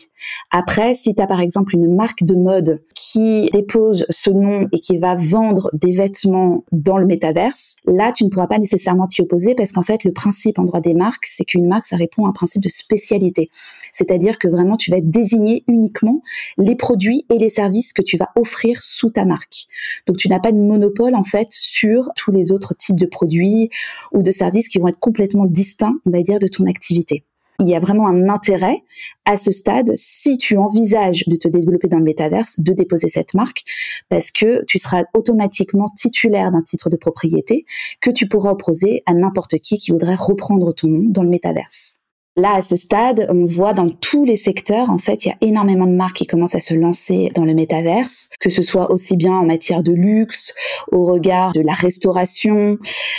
Après, 0.50 0.94
si 0.94 1.14
tu 1.14 1.22
as 1.22 1.26
par 1.26 1.40
exemple 1.40 1.74
une 1.74 1.94
marque 1.94 2.24
de 2.24 2.34
mode 2.34 2.82
qui 2.94 3.50
dépose 3.52 4.06
ce 4.10 4.30
nom 4.30 4.68
et 4.72 4.78
qui 4.78 4.98
va 4.98 5.14
vendre 5.14 5.70
des 5.72 5.92
vêtements 5.92 6.64
dans 6.72 6.98
le 6.98 7.06
métaverse, 7.06 7.76
là 7.86 8.12
tu 8.12 8.24
ne 8.24 8.30
pourras 8.30 8.46
pas 8.46 8.58
nécessairement 8.58 9.06
t'y 9.06 9.22
opposer 9.22 9.54
parce 9.54 9.72
qu'en 9.72 9.82
fait 9.82 10.04
le 10.04 10.12
principe 10.12 10.58
en 10.58 10.64
droit 10.64 10.80
des 10.80 10.94
marques, 10.94 11.26
c'est 11.26 11.44
qu'une 11.44 11.66
marque 11.66 11.86
ça 11.86 11.96
répond 11.96 12.26
à 12.26 12.28
un 12.28 12.32
principe 12.32 12.65
spécialité. 12.68 13.50
C'est-à-dire 13.92 14.38
que 14.38 14.48
vraiment 14.48 14.76
tu 14.76 14.90
vas 14.90 15.00
désigner 15.00 15.64
uniquement 15.68 16.22
les 16.58 16.76
produits 16.76 17.24
et 17.30 17.38
les 17.38 17.50
services 17.50 17.92
que 17.92 18.02
tu 18.02 18.16
vas 18.16 18.30
offrir 18.36 18.80
sous 18.80 19.10
ta 19.10 19.24
marque. 19.24 19.66
Donc 20.06 20.16
tu 20.16 20.28
n'as 20.28 20.40
pas 20.40 20.52
de 20.52 20.58
monopole 20.58 21.14
en 21.14 21.24
fait 21.24 21.48
sur 21.50 22.10
tous 22.16 22.32
les 22.32 22.52
autres 22.52 22.74
types 22.76 22.98
de 22.98 23.06
produits 23.06 23.70
ou 24.12 24.22
de 24.22 24.30
services 24.30 24.68
qui 24.68 24.78
vont 24.78 24.88
être 24.88 24.98
complètement 24.98 25.46
distincts, 25.46 25.94
on 26.04 26.10
va 26.10 26.22
dire, 26.22 26.38
de 26.38 26.48
ton 26.48 26.66
activité. 26.66 27.24
Il 27.60 27.68
y 27.68 27.74
a 27.74 27.78
vraiment 27.78 28.06
un 28.06 28.28
intérêt 28.28 28.82
à 29.24 29.38
ce 29.38 29.50
stade, 29.50 29.92
si 29.94 30.36
tu 30.36 30.58
envisages 30.58 31.24
de 31.26 31.36
te 31.36 31.48
développer 31.48 31.88
dans 31.88 31.96
le 31.96 32.04
métaverse, 32.04 32.60
de 32.60 32.72
déposer 32.74 33.08
cette 33.08 33.32
marque, 33.32 33.62
parce 34.10 34.30
que 34.30 34.62
tu 34.66 34.78
seras 34.78 35.04
automatiquement 35.14 35.88
titulaire 35.96 36.52
d'un 36.52 36.62
titre 36.62 36.90
de 36.90 36.96
propriété 36.96 37.64
que 38.00 38.10
tu 38.10 38.28
pourras 38.28 38.50
opposer 38.50 39.02
à 39.06 39.14
n'importe 39.14 39.58
qui 39.58 39.78
qui 39.78 39.92
voudrait 39.92 40.16
reprendre 40.16 40.74
ton 40.74 40.88
nom 40.88 41.04
dans 41.08 41.22
le 41.22 41.30
métaverse. 41.30 42.00
Là, 42.38 42.56
à 42.56 42.60
ce 42.60 42.76
stade, 42.76 43.26
on 43.30 43.46
voit 43.46 43.72
dans 43.72 43.88
tous 43.88 44.24
les 44.26 44.36
secteurs, 44.36 44.90
en 44.90 44.98
fait, 44.98 45.24
il 45.24 45.28
y 45.28 45.32
a 45.32 45.36
énormément 45.40 45.86
de 45.86 45.92
marques 45.92 46.16
qui 46.16 46.26
commencent 46.26 46.54
à 46.54 46.60
se 46.60 46.74
lancer 46.74 47.30
dans 47.34 47.46
le 47.46 47.54
métaverse, 47.54 48.28
que 48.40 48.50
ce 48.50 48.60
soit 48.62 48.90
aussi 48.92 49.16
bien 49.16 49.32
en 49.32 49.46
matière 49.46 49.82
de 49.82 49.92
luxe, 49.92 50.52
au 50.92 51.06
regard 51.06 51.52
de 51.52 51.62
la 51.62 51.72
restauration, 51.72 52.76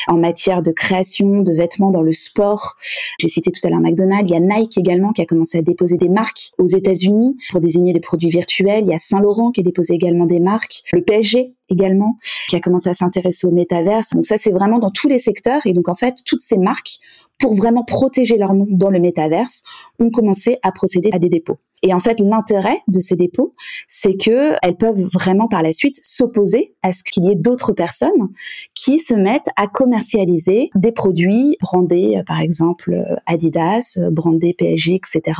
en 0.07 0.19
matière 0.19 0.61
de 0.61 0.71
création 0.71 1.41
de 1.41 1.51
vêtements 1.51 1.89
dans 1.89 2.03
le 2.03 2.13
sport. 2.13 2.75
J'ai 3.19 3.27
cité 3.27 3.51
tout 3.51 3.65
à 3.65 3.71
l'heure 3.71 3.79
McDonald's, 3.79 4.29
il 4.29 4.33
y 4.33 4.37
a 4.37 4.39
Nike 4.39 4.77
également 4.77 5.13
qui 5.13 5.23
a 5.23 5.25
commencé 5.25 5.57
à 5.57 5.63
déposer 5.63 5.97
des 5.97 6.09
marques 6.09 6.51
aux 6.59 6.67
États-Unis 6.67 7.37
pour 7.49 7.59
désigner 7.59 7.93
des 7.93 7.99
produits 7.99 8.29
virtuels. 8.29 8.83
Il 8.83 8.91
y 8.91 8.93
a 8.93 8.99
Saint-Laurent 8.99 9.49
qui 9.49 9.61
a 9.61 9.63
déposé 9.63 9.95
également 9.95 10.27
des 10.27 10.39
marques. 10.39 10.83
Le 10.93 11.01
PSG 11.01 11.55
également, 11.69 12.17
qui 12.49 12.55
a 12.55 12.59
commencé 12.59 12.89
à 12.89 12.93
s'intéresser 12.93 13.47
au 13.47 13.51
métaverse. 13.51 14.11
Donc 14.13 14.25
ça, 14.25 14.37
c'est 14.37 14.51
vraiment 14.51 14.79
dans 14.79 14.91
tous 14.91 15.07
les 15.07 15.19
secteurs. 15.19 15.65
Et 15.65 15.73
donc, 15.73 15.89
en 15.89 15.93
fait, 15.93 16.15
toutes 16.25 16.41
ces 16.41 16.57
marques 16.57 16.99
pour 17.39 17.55
vraiment 17.55 17.83
protéger 17.83 18.37
leur 18.37 18.53
nom 18.53 18.65
dans 18.69 18.89
le 18.89 18.99
métaverse, 18.99 19.63
ont 19.99 20.09
commencé 20.09 20.57
à 20.63 20.71
procéder 20.71 21.09
à 21.13 21.19
des 21.19 21.29
dépôts. 21.29 21.57
Et 21.83 21.93
en 21.93 21.99
fait, 21.99 22.19
l'intérêt 22.19 22.81
de 22.87 22.99
ces 22.99 23.15
dépôts, 23.15 23.53
c'est 23.87 24.17
que 24.17 24.55
elles 24.63 24.77
peuvent 24.77 24.99
vraiment 25.13 25.47
par 25.47 25.61
la 25.61 25.71
suite 25.71 25.99
s'opposer 26.01 26.73
à 26.81 26.91
ce 26.91 27.03
qu'il 27.03 27.25
y 27.25 27.31
ait 27.31 27.35
d'autres 27.35 27.71
personnes 27.71 28.29
qui 28.73 28.97
se 28.97 29.13
mettent 29.13 29.49
à 29.57 29.67
commercialiser 29.67 30.71
des 30.75 30.91
produits 30.91 31.55
brandés, 31.61 32.21
par 32.25 32.39
exemple 32.39 33.05
Adidas, 33.27 33.99
brandés 34.11 34.55
PSG, 34.57 34.95
etc., 34.95 35.39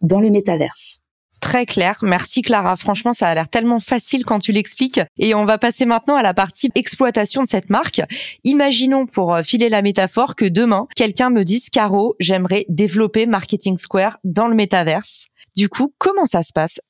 dans 0.00 0.20
le 0.20 0.30
métaverse 0.30 1.03
très 1.44 1.66
clair. 1.66 1.98
Merci 2.00 2.40
Clara. 2.40 2.74
Franchement, 2.74 3.12
ça 3.12 3.28
a 3.28 3.34
l'air 3.34 3.50
tellement 3.50 3.78
facile 3.78 4.24
quand 4.24 4.38
tu 4.38 4.50
l'expliques. 4.50 5.00
Et 5.18 5.34
on 5.34 5.44
va 5.44 5.58
passer 5.58 5.84
maintenant 5.84 6.16
à 6.16 6.22
la 6.22 6.32
partie 6.32 6.70
exploitation 6.74 7.42
de 7.42 7.48
cette 7.48 7.68
marque. 7.68 8.00
Imaginons 8.44 9.04
pour 9.04 9.34
euh, 9.34 9.42
filer 9.42 9.68
la 9.68 9.82
métaphore 9.82 10.36
que 10.36 10.46
demain, 10.46 10.86
quelqu'un 10.96 11.28
me 11.28 11.44
dise 11.44 11.68
Caro, 11.68 12.16
j'aimerais 12.18 12.64
développer 12.70 13.26
Marketing 13.26 13.76
Square 13.76 14.16
dans 14.24 14.48
le 14.48 14.54
métaverse. 14.54 15.26
Du 15.54 15.68
coup, 15.68 15.92
comment 15.98 16.24
ça 16.24 16.42
se 16.42 16.52
passe? 16.54 16.80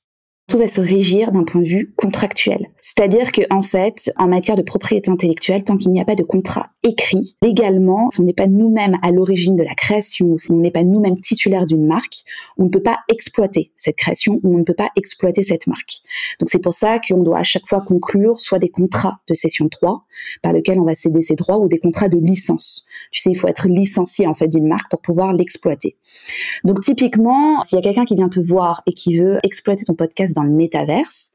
Tout 0.46 0.58
va 0.58 0.68
se 0.68 0.80
régir 0.80 1.32
d'un 1.32 1.44
point 1.44 1.62
de 1.62 1.66
vue 1.66 1.94
contractuel. 1.96 2.66
C'est-à-dire 2.82 3.32
que, 3.32 3.40
en 3.50 3.62
fait, 3.62 4.12
en 4.18 4.28
matière 4.28 4.56
de 4.56 4.62
propriété 4.62 5.10
intellectuelle, 5.10 5.64
tant 5.64 5.78
qu'il 5.78 5.90
n'y 5.90 6.00
a 6.00 6.04
pas 6.04 6.14
de 6.14 6.22
contrat 6.22 6.68
écrit, 6.82 7.34
légalement, 7.42 8.10
si 8.10 8.20
on 8.20 8.24
n'est 8.24 8.34
pas 8.34 8.46
nous-mêmes 8.46 8.98
à 9.02 9.10
l'origine 9.10 9.56
de 9.56 9.62
la 9.62 9.74
création, 9.74 10.36
si 10.36 10.52
on 10.52 10.56
n'est 10.56 10.70
pas 10.70 10.84
nous-mêmes 10.84 11.18
titulaires 11.18 11.64
d'une 11.64 11.86
marque, 11.86 12.24
on 12.58 12.64
ne 12.64 12.68
peut 12.68 12.82
pas 12.82 12.98
exploiter 13.10 13.72
cette 13.74 13.96
création 13.96 14.38
ou 14.42 14.54
on 14.54 14.58
ne 14.58 14.64
peut 14.64 14.74
pas 14.74 14.90
exploiter 14.96 15.42
cette 15.42 15.66
marque. 15.66 16.02
Donc 16.40 16.50
c'est 16.50 16.62
pour 16.62 16.74
ça 16.74 16.98
qu'on 16.98 17.22
doit 17.22 17.38
à 17.38 17.42
chaque 17.42 17.66
fois 17.66 17.80
conclure 17.80 18.38
soit 18.38 18.58
des 18.58 18.68
contrats 18.68 19.20
de 19.28 19.34
cession 19.34 19.64
de 19.64 19.70
droits 19.70 20.04
par 20.42 20.52
lesquels 20.52 20.78
on 20.78 20.84
va 20.84 20.94
céder 20.94 21.22
ses 21.22 21.36
droits 21.36 21.58
ou 21.58 21.68
des 21.68 21.78
contrats 21.78 22.10
de 22.10 22.18
licence. 22.18 22.84
Tu 23.12 23.22
sais, 23.22 23.30
il 23.30 23.34
faut 23.34 23.48
être 23.48 23.66
licencié 23.66 24.26
en 24.26 24.34
fait 24.34 24.48
d'une 24.48 24.68
marque 24.68 24.90
pour 24.90 25.00
pouvoir 25.00 25.32
l'exploiter. 25.32 25.96
Donc 26.64 26.82
typiquement, 26.82 27.62
s'il 27.62 27.76
y 27.76 27.78
a 27.78 27.82
quelqu'un 27.82 28.04
qui 28.04 28.14
vient 28.14 28.28
te 28.28 28.40
voir 28.40 28.82
et 28.86 28.92
qui 28.92 29.16
veut 29.16 29.38
exploiter 29.42 29.84
ton 29.84 29.94
podcast 29.94 30.33
dans 30.34 30.42
le 30.42 30.50
métaverse, 30.50 31.30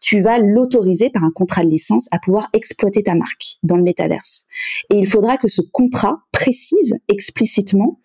tu 0.00 0.20
vas 0.20 0.38
l'autoriser 0.38 1.10
par 1.10 1.24
un 1.24 1.30
contrat 1.30 1.64
de 1.64 1.68
licence 1.68 2.08
à 2.10 2.18
pouvoir 2.18 2.48
exploiter 2.52 3.02
ta 3.02 3.14
marque 3.14 3.56
dans 3.62 3.76
le 3.76 3.82
métaverse. 3.82 4.44
Et 4.90 4.96
il 4.96 5.06
faudra 5.06 5.36
que 5.36 5.48
ce 5.48 5.60
contrat 5.60 6.20
précise 6.32 6.96
explicitement 7.08 8.00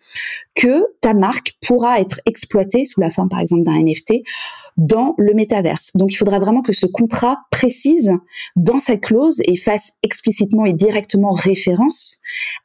que 0.55 0.83
ta 1.01 1.13
marque 1.13 1.55
pourra 1.65 1.99
être 1.99 2.21
exploitée 2.25 2.85
sous 2.85 3.01
la 3.01 3.09
forme 3.09 3.29
par 3.29 3.39
exemple 3.39 3.63
d'un 3.63 3.83
NFT 3.83 4.23
dans 4.77 5.15
le 5.17 5.33
métaverse. 5.33 5.91
Donc 5.95 6.13
il 6.13 6.15
faudra 6.15 6.39
vraiment 6.39 6.61
que 6.61 6.73
ce 6.73 6.85
contrat 6.85 7.37
précise 7.51 8.11
dans 8.55 8.79
sa 8.79 8.95
clause 8.95 9.41
et 9.45 9.57
fasse 9.57 9.91
explicitement 10.03 10.65
et 10.65 10.73
directement 10.73 11.31
référence 11.31 12.17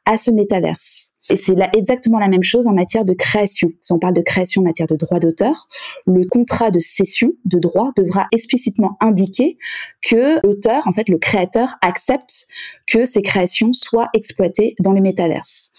à 0.05 0.17
ce 0.17 0.31
métaverse. 0.31 1.13
Et 1.29 1.37
c'est 1.37 1.55
exactement 1.73 2.19
la 2.19 2.27
même 2.27 2.43
chose 2.43 2.67
en 2.67 2.73
matière 2.73 3.05
de 3.05 3.13
création. 3.13 3.69
Si 3.79 3.93
on 3.93 3.99
parle 3.99 4.13
de 4.13 4.21
création 4.21 4.61
en 4.61 4.65
matière 4.65 4.87
de 4.87 4.95
droit 4.97 5.19
d'auteur, 5.19 5.69
le 6.05 6.25
contrat 6.25 6.69
de 6.69 6.79
cession 6.79 7.31
de 7.45 7.59
droit 7.59 7.91
devra 7.95 8.27
explicitement 8.33 8.97
indiquer 8.99 9.57
que 10.01 10.45
l'auteur, 10.45 10.85
en 10.85 10.91
fait, 10.91 11.07
le 11.07 11.17
créateur, 11.17 11.75
accepte 11.81 12.47
que 12.87 13.05
ces 13.05 13.21
créations 13.21 13.71
soient 13.71 14.09
exploitées 14.13 14.75
dans 14.81 14.91
le 14.91 14.99
métaverse. 14.99 15.69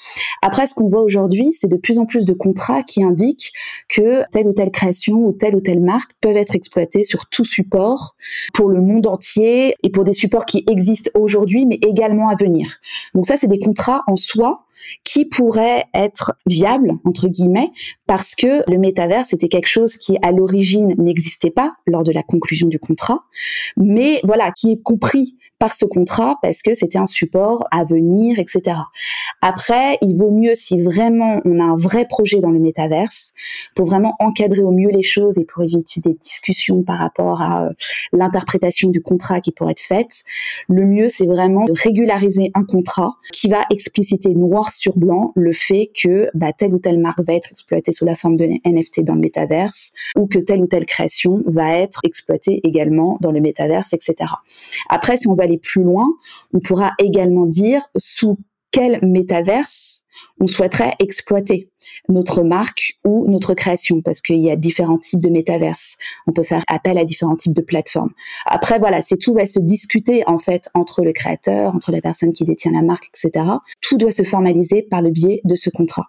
Après, 0.41 0.67
ce 0.67 0.75
qu'on 0.75 0.89
voit 0.89 1.03
aujourd'hui, 1.03 1.53
c'est 1.53 1.69
de 1.69 1.77
plus 1.77 1.99
en 1.99 2.07
plus 2.07 2.25
de 2.25 2.33
contrats 2.33 2.83
qui 2.83 3.05
indiquent 3.05 3.53
que 3.91 4.23
telle 4.31 4.47
ou 4.47 4.53
telle 4.53 4.71
création 4.71 5.17
ou 5.17 5.33
telle 5.33 5.55
ou 5.55 5.61
telle 5.61 5.81
marque 5.81 6.13
peuvent 6.25 6.37
être 6.39 6.55
exploitées 6.55 7.05
sur 7.05 7.27
tout 7.27 7.45
support 7.45 8.17
pour 8.55 8.71
le 8.71 8.81
monde 8.81 9.07
entier 9.07 9.77
et 9.83 9.91
pour 9.91 10.05
des 10.05 10.15
supports 10.15 10.47
qui 10.47 10.65
existent 10.71 11.11
aujourd'hui, 11.13 11.67
mais 11.67 11.79
également 11.83 12.31
à 12.31 12.35
venir. 12.35 12.79
Donc 13.15 13.27
ça, 13.27 13.37
c'est 13.37 13.47
des 13.47 13.59
contrats 13.59 14.03
en 14.07 14.17
soi 14.17 14.65
qui 15.05 15.25
pourrait 15.25 15.85
être 15.95 16.35
viable 16.47 16.93
entre 17.05 17.29
guillemets 17.29 17.71
parce 18.07 18.35
que 18.35 18.69
le 18.71 18.79
métavers 18.79 19.25
c'était 19.25 19.49
quelque 19.49 19.69
chose 19.69 19.97
qui 19.97 20.17
à 20.23 20.33
l'origine 20.33 20.95
n'existait 20.99 21.51
pas 21.51 21.75
lors 21.87 22.05
de 22.05 22.13
la 22.13 22.23
conclusion 22.23 22.69
du 22.69 22.79
contrat, 22.79 23.25
mais 23.77 24.21
voilà 24.25 24.53
qui 24.53 24.73
est 24.73 24.83
compris 24.83 25.37
par 25.59 25.75
ce 25.75 25.85
contrat 25.85 26.37
parce 26.43 26.63
que 26.63 26.75
c'était 26.75 26.99
un 26.99 27.07
support 27.07 27.65
à 27.71 27.85
venir, 27.85 28.39
etc. 28.39 28.77
Après, 29.41 29.99
il 30.03 30.17
vaut 30.17 30.31
mieux 30.31 30.55
si 30.55 30.79
vraiment 30.83 31.41
on 31.45 31.61
a 31.61 31.65
un 31.65 31.77
vrai 31.77 32.07
projet 32.07 32.41
dans 32.41 32.51
le 32.51 32.59
métaverse 32.59 33.33
pour 33.75 33.87
vraiment 33.87 34.15
encadrer 34.19 34.63
au 34.63 34.73
mieux 34.73 34.91
les 34.91 35.03
choses 35.03 35.39
et 35.39 35.45
pour 35.45 35.63
éviter 35.63 36.01
des 36.01 36.15
discussions 36.15 36.83
par 36.83 36.99
rapport 36.99 37.41
à 37.41 37.67
euh, 37.67 37.71
l'interprétation 38.13 38.91
du 38.91 39.01
contrat 39.01 39.41
qui 39.41 39.53
pourrait 39.53 39.73
être 39.73 39.81
faite. 39.81 40.25
Le 40.69 40.87
mieux, 40.87 41.09
c'est 41.09 41.27
vraiment 41.27 41.65
de 41.65 41.73
régulariser 41.73 42.51
un 42.55 42.65
contrat 42.65 43.15
qui 43.33 43.49
va 43.49 43.65
expliciter 43.71 44.35
noir 44.35 44.64
sur 44.71 44.97
blanc 44.97 45.33
le 45.35 45.53
fait 45.53 45.91
que 46.01 46.29
bah, 46.35 46.53
telle 46.53 46.75
ou 46.75 46.79
telle 46.79 46.99
marque 46.99 47.21
va 47.27 47.35
être 47.35 47.51
exploitée 47.51 47.93
sous 47.93 48.05
la 48.05 48.15
forme 48.15 48.37
de 48.37 48.45
NFT 48.45 49.03
dans 49.03 49.15
le 49.15 49.21
métaverse 49.21 49.93
ou 50.17 50.27
que 50.27 50.39
telle 50.39 50.61
ou 50.61 50.67
telle 50.67 50.87
création 50.87 51.43
va 51.47 51.79
être 51.79 52.01
exploitée 52.05 52.61
également 52.65 53.19
dans 53.21 53.33
le 53.33 53.41
métaverse, 53.41 53.93
etc. 53.93 54.15
Après, 54.89 55.17
si 55.17 55.29
on 55.29 55.35
va 55.35 55.45
aller 55.45 55.59
plus 55.59 55.83
loin, 55.83 56.07
on 56.53 56.61
pourra 56.61 56.93
également 56.99 57.47
dire 57.47 57.83
sous 57.97 58.39
quel 58.71 58.99
métaverse 59.03 60.04
on 60.41 60.47
souhaiterait 60.47 60.95
exploiter 60.99 61.71
notre 62.09 62.43
marque 62.43 62.99
ou 63.05 63.29
notre 63.29 63.55
création 63.55 64.01
parce 64.03 64.21
qu'il 64.21 64.39
y 64.39 64.51
a 64.51 64.57
différents 64.57 64.99
types 64.99 65.23
de 65.23 65.29
métaverses. 65.29 65.97
On 66.27 66.33
peut 66.33 66.43
faire 66.43 66.65
appel 66.67 66.99
à 66.99 67.05
différents 67.05 67.37
types 67.37 67.55
de 67.55 67.63
plateformes. 67.63 68.11
Après, 68.47 68.79
voilà, 68.79 69.01
c'est 69.03 69.17
tout 69.17 69.33
va 69.33 69.47
se 69.47 69.61
discuter 69.61 70.23
en 70.27 70.39
fait 70.39 70.69
entre 70.75 71.03
le 71.03 71.13
créateur, 71.13 71.75
entre 71.75 71.93
la 71.93 72.01
personne 72.01 72.33
qui 72.33 72.45
détient 72.45 72.73
la 72.73 72.83
marque, 72.83 73.09
etc. 73.09 73.45
Tout 73.81 73.99
doit 73.99 74.13
se 74.13 74.23
formaliser 74.23 74.83
par 74.83 75.03
le 75.03 75.11
biais 75.11 75.41
de 75.45 75.55
ce 75.55 75.71
contrat. 75.71 76.07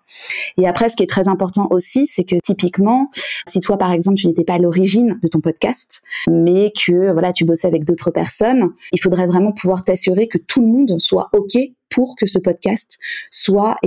Et 0.57 0.67
après, 0.67 0.89
ce 0.89 0.95
qui 0.95 1.03
est 1.03 1.09
très 1.09 1.27
important 1.27 1.67
aussi, 1.71 2.05
c'est 2.05 2.24
que 2.24 2.35
typiquement, 2.43 3.09
si 3.47 3.59
toi, 3.59 3.77
par 3.77 3.91
exemple, 3.91 4.17
tu 4.17 4.27
n'étais 4.27 4.43
pas 4.43 4.55
à 4.55 4.59
l'origine 4.59 5.19
de 5.21 5.27
ton 5.27 5.39
podcast, 5.39 6.01
mais 6.29 6.71
que 6.71 7.12
voilà, 7.12 7.33
tu 7.33 7.45
bossais 7.45 7.67
avec 7.67 7.83
d'autres 7.83 8.12
personnes, 8.12 8.71
il 8.91 9.01
faudrait 9.01 9.27
vraiment 9.27 9.51
pouvoir 9.51 9.83
t'assurer 9.83 10.27
que 10.27 10.38
tout 10.38 10.62
le 10.62 10.67
monde 10.67 10.95
soit 11.00 11.29
OK 11.33 11.57
pour 11.89 12.15
que 12.15 12.25
ce 12.25 12.39
podcast 12.39 12.97
soit 13.31 13.77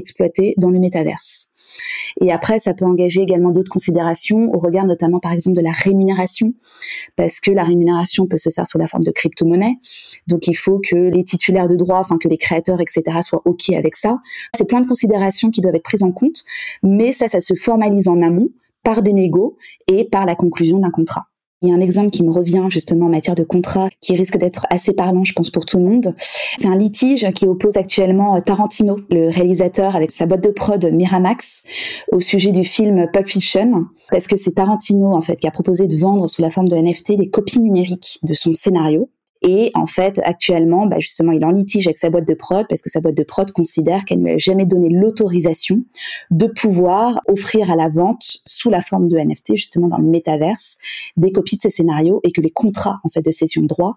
dans 0.57 0.71
le 0.71 0.79
métaverse. 0.79 1.49
Et 2.21 2.33
après, 2.33 2.59
ça 2.59 2.75
peut 2.75 2.85
engager 2.85 3.21
également 3.21 3.51
d'autres 3.51 3.71
considérations 3.71 4.51
au 4.55 4.59
regard 4.59 4.87
notamment, 4.87 5.21
par 5.21 5.33
exemple, 5.33 5.57
de 5.57 5.63
la 5.63 5.73
rémunération, 5.73 6.55
parce 7.17 7.41
que 7.41 7.51
la 7.51 7.65
rémunération 7.65 8.27
peut 8.27 8.37
se 8.37 8.51
faire 8.51 8.67
sous 8.67 8.79
la 8.79 8.87
forme 8.87 9.05
de 9.05 9.11
crypto-monnaie. 9.11 9.77
Donc, 10.27 10.47
il 10.47 10.55
faut 10.55 10.81
que 10.81 10.97
les 10.97 11.25
titulaires 11.25 11.67
de 11.67 11.77
droits, 11.77 11.99
enfin, 11.99 12.19
que 12.19 12.29
les 12.29 12.39
créateurs, 12.39 12.81
etc., 12.81 13.03
soient 13.23 13.43
OK 13.45 13.71
avec 13.71 13.97
ça. 13.97 14.19
C'est 14.57 14.67
plein 14.67 14.81
de 14.81 14.87
considérations 14.87 15.51
qui 15.51 15.61
doivent 15.61 15.75
être 15.75 15.83
prises 15.83 16.03
en 16.03 16.13
compte, 16.13 16.45
mais 16.83 17.13
ça, 17.13 17.29
ça 17.29 17.41
se 17.41 17.55
formalise 17.55 18.09
en 18.09 18.23
amont 18.23 18.49
par 18.83 19.03
des 19.03 19.13
négos 19.13 19.57
et 19.87 20.05
par 20.05 20.25
la 20.25 20.35
conclusion 20.35 20.79
d'un 20.79 20.91
contrat. 20.91 21.27
Il 21.61 21.69
y 21.69 21.73
a 21.73 21.75
un 21.75 21.81
exemple 21.81 22.11
qui 22.11 22.23
me 22.23 22.31
revient 22.31 22.67
justement 22.69 23.07
en 23.07 23.09
matière 23.09 23.35
de 23.35 23.43
contrat 23.43 23.89
qui 24.01 24.15
risque 24.15 24.37
d'être 24.37 24.65
assez 24.71 24.93
parlant, 24.93 25.25
je 25.25 25.33
pense, 25.33 25.51
pour 25.51 25.67
tout 25.67 25.79
le 25.79 25.85
monde. 25.85 26.13
C'est 26.57 26.69
un 26.69 26.77
litige 26.77 27.29
qui 27.33 27.47
oppose 27.47 27.77
actuellement 27.77 28.41
Tarantino, 28.41 28.97
le 29.11 29.29
réalisateur, 29.29 29.97
avec 29.97 30.13
sa 30.13 30.27
boîte 30.27 30.45
de 30.45 30.51
prod 30.51 30.85
Miramax, 30.93 31.65
au 32.13 32.21
sujet 32.21 32.53
du 32.53 32.63
film 32.63 33.09
Pulp 33.13 33.27
Fiction, 33.27 33.87
parce 34.11 34.29
que 34.29 34.37
c'est 34.37 34.53
Tarantino 34.53 35.15
en 35.15 35.21
fait 35.21 35.37
qui 35.37 35.49
a 35.49 35.51
proposé 35.51 35.89
de 35.89 35.97
vendre 35.97 36.29
sous 36.29 36.43
la 36.43 36.51
forme 36.51 36.69
de 36.69 36.77
NFT 36.77 37.17
des 37.17 37.29
copies 37.29 37.61
numériques 37.61 38.21
de 38.23 38.35
son 38.35 38.55
scénario. 38.55 39.11
Et 39.43 39.71
en 39.75 39.87
fait, 39.87 40.21
actuellement, 40.25 40.87
bah 40.87 40.99
justement, 40.99 41.33
il 41.33 41.45
en 41.45 41.51
litige 41.51 41.87
avec 41.87 41.99
sa 41.99 42.11
boîte 42.11 42.27
de 42.27 42.35
prod 42.35 42.67
parce 42.69 42.83
que 42.83 42.91
sa 42.91 43.01
boîte 43.01 43.17
de 43.17 43.23
prod 43.23 43.51
considère 43.53 44.05
qu'elle 44.05 44.19
ne 44.19 44.25
lui 44.25 44.33
a 44.33 44.39
jamais 44.39 44.67
donné 44.67 44.89
l'autorisation 44.89 45.85
de 46.31 46.47
pouvoir 46.47 47.21
offrir 47.29 47.71
à 47.71 47.77
la 47.77 47.89
vente 47.89 48.39
sous 48.47 48.71
la 48.71 48.81
forme 48.81 49.09
de 49.09 49.17
NFT, 49.17 49.55
justement 49.55 49.89
dans 49.89 49.99
le 49.99 50.07
métaverse, 50.09 50.77
des 51.17 51.33
copies 51.33 51.57
de 51.57 51.63
ses 51.63 51.71
scénarios 51.71 52.21
et 52.25 52.33
que 52.33 52.41
les 52.41 52.51
contrats 52.51 53.01
en 53.05 53.09
fait 53.09 53.23
de 53.23 53.31
cession 53.31 53.63
de 53.63 53.69
droit 53.69 53.97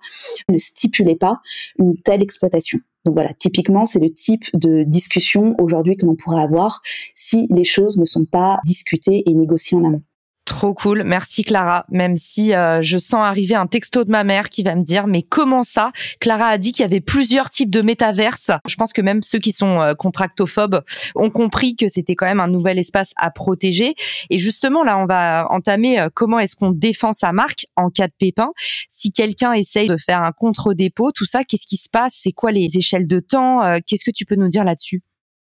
ne 0.49 0.57
stipulaient 0.57 1.15
pas 1.15 1.39
une 1.79 1.97
telle 1.97 2.21
exploitation. 2.21 2.79
Donc 3.05 3.15
voilà, 3.15 3.33
typiquement, 3.33 3.85
c'est 3.85 3.99
le 3.99 4.11
type 4.11 4.45
de 4.53 4.83
discussion 4.83 5.55
aujourd'hui 5.59 5.97
que 5.97 6.05
l'on 6.05 6.15
pourrait 6.15 6.43
avoir 6.43 6.81
si 7.15 7.47
les 7.49 7.63
choses 7.63 7.97
ne 7.97 8.05
sont 8.05 8.25
pas 8.25 8.59
discutées 8.65 9.23
et 9.27 9.33
négociées 9.33 9.77
en 9.77 9.85
amont. 9.85 10.03
Trop 10.45 10.73
cool, 10.73 11.03
merci 11.05 11.43
Clara. 11.43 11.85
Même 11.89 12.17
si 12.17 12.53
euh, 12.53 12.81
je 12.81 12.97
sens 12.97 13.21
arriver 13.21 13.53
un 13.53 13.67
texto 13.67 14.03
de 14.03 14.09
ma 14.09 14.23
mère 14.23 14.49
qui 14.49 14.63
va 14.63 14.75
me 14.75 14.83
dire 14.83 15.05
mais 15.05 15.21
comment 15.21 15.61
ça? 15.61 15.91
Clara 16.19 16.47
a 16.47 16.57
dit 16.57 16.71
qu'il 16.71 16.81
y 16.81 16.85
avait 16.85 16.99
plusieurs 16.99 17.49
types 17.51 17.69
de 17.69 17.81
métaverses. 17.81 18.49
Je 18.67 18.75
pense 18.75 18.91
que 18.91 19.03
même 19.03 19.21
ceux 19.21 19.37
qui 19.37 19.51
sont 19.51 19.79
euh, 19.79 19.93
contractophobes 19.93 20.81
ont 21.15 21.29
compris 21.29 21.75
que 21.75 21.87
c'était 21.87 22.15
quand 22.15 22.25
même 22.25 22.39
un 22.39 22.47
nouvel 22.47 22.79
espace 22.79 23.11
à 23.17 23.29
protéger. 23.29 23.93
Et 24.31 24.39
justement 24.39 24.83
là, 24.83 24.97
on 24.97 25.05
va 25.05 25.45
entamer 25.51 25.99
euh, 25.99 26.09
comment 26.13 26.39
est-ce 26.39 26.55
qu'on 26.55 26.71
défend 26.71 27.13
sa 27.13 27.33
marque 27.33 27.67
en 27.75 27.89
cas 27.89 28.07
de 28.07 28.13
pépin. 28.17 28.49
Si 28.89 29.11
quelqu'un 29.11 29.53
essaye 29.53 29.87
de 29.87 29.97
faire 29.97 30.23
un 30.23 30.31
contre-dépôt, 30.31 31.11
tout 31.11 31.25
ça, 31.25 31.43
qu'est-ce 31.43 31.67
qui 31.67 31.77
se 31.77 31.89
passe? 31.89 32.13
C'est 32.17 32.31
quoi 32.31 32.51
les 32.51 32.77
échelles 32.77 33.07
de 33.07 33.19
temps? 33.19 33.61
Qu'est-ce 33.85 34.03
que 34.03 34.11
tu 34.11 34.25
peux 34.25 34.35
nous 34.35 34.47
dire 34.47 34.63
là-dessus? 34.63 35.03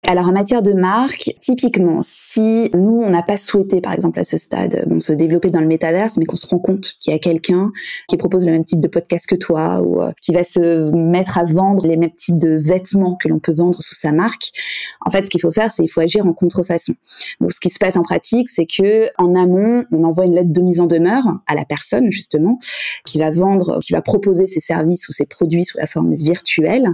Alors 0.07 0.27
en 0.27 0.31
matière 0.31 0.62
de 0.62 0.74
marque, 0.74 1.35
typiquement, 1.39 2.00
si 2.01 2.69
nous 2.74 3.01
on 3.03 3.09
n'a 3.09 3.24
pas 3.24 3.38
souhaité, 3.38 3.81
par 3.81 3.93
exemple 3.93 4.19
à 4.19 4.24
ce 4.24 4.38
stade, 4.38 4.85
bon, 4.88 5.00
se 5.00 5.13
développer 5.13 5.50
dans 5.50 5.62
le 5.62 5.67
métaverse, 5.67 6.17
mais 6.17 6.25
qu'on 6.25 6.35
se 6.35 6.47
rend 6.47 6.59
compte 6.59 6.95
qu'il 7.00 7.12
y 7.12 7.15
a 7.15 7.19
quelqu'un 7.19 7.71
qui 8.07 8.17
propose 8.17 8.45
le 8.45 8.51
même 8.51 8.65
type 8.65 8.79
de 8.79 8.88
podcast 8.88 9.25
que 9.27 9.35
toi 9.35 9.81
ou 9.81 10.01
euh, 10.01 10.12
qui 10.21 10.33
va 10.33 10.43
se 10.43 10.91
mettre 10.91 11.38
à 11.38 11.45
vendre 11.45 11.88
les 11.88 11.97
mêmes 11.97 12.13
types 12.13 12.38
de 12.38 12.55
vêtements 12.55 13.17
que 13.21 13.27
l'on 13.27 13.39
peut 13.39 13.53
vendre 13.53 13.81
sous 13.81 13.95
sa 13.95 14.12
marque, 14.12 14.51
en 15.05 15.12
fait, 15.12 15.25
ce 15.25 15.29
qu'il 15.29 15.41
faut 15.41 15.51
faire, 15.51 15.71
c'est 15.71 15.83
il 15.83 15.89
faut 15.89 16.01
agir 16.01 16.25
en 16.25 16.33
contrefaçon. 16.33 16.93
Donc 17.41 17.51
ce 17.51 17.59
qui 17.59 17.69
se 17.69 17.79
passe 17.79 17.97
en 17.97 18.03
pratique, 18.03 18.50
c'est 18.50 18.65
que 18.65 19.09
en 19.17 19.35
amont, 19.35 19.85
on 19.91 20.03
envoie 20.03 20.25
une 20.25 20.35
lettre 20.35 20.51
de 20.51 20.62
mise 20.62 20.81
en 20.81 20.88
demeure 20.88 21.25
à 21.47 21.55
la 21.55 21.65
personne 21.65 22.12
justement 22.12 22.59
qui 23.05 23.17
va 23.17 23.31
vendre, 23.31 23.79
qui 23.81 23.93
va 23.93 24.01
proposer 24.01 24.47
ses 24.47 24.59
services 24.59 25.07
ou 25.09 25.12
ses 25.12 25.25
produits 25.25 25.65
sous 25.65 25.77
la 25.77 25.88
forme 25.88 26.15
virtuelle, 26.15 26.89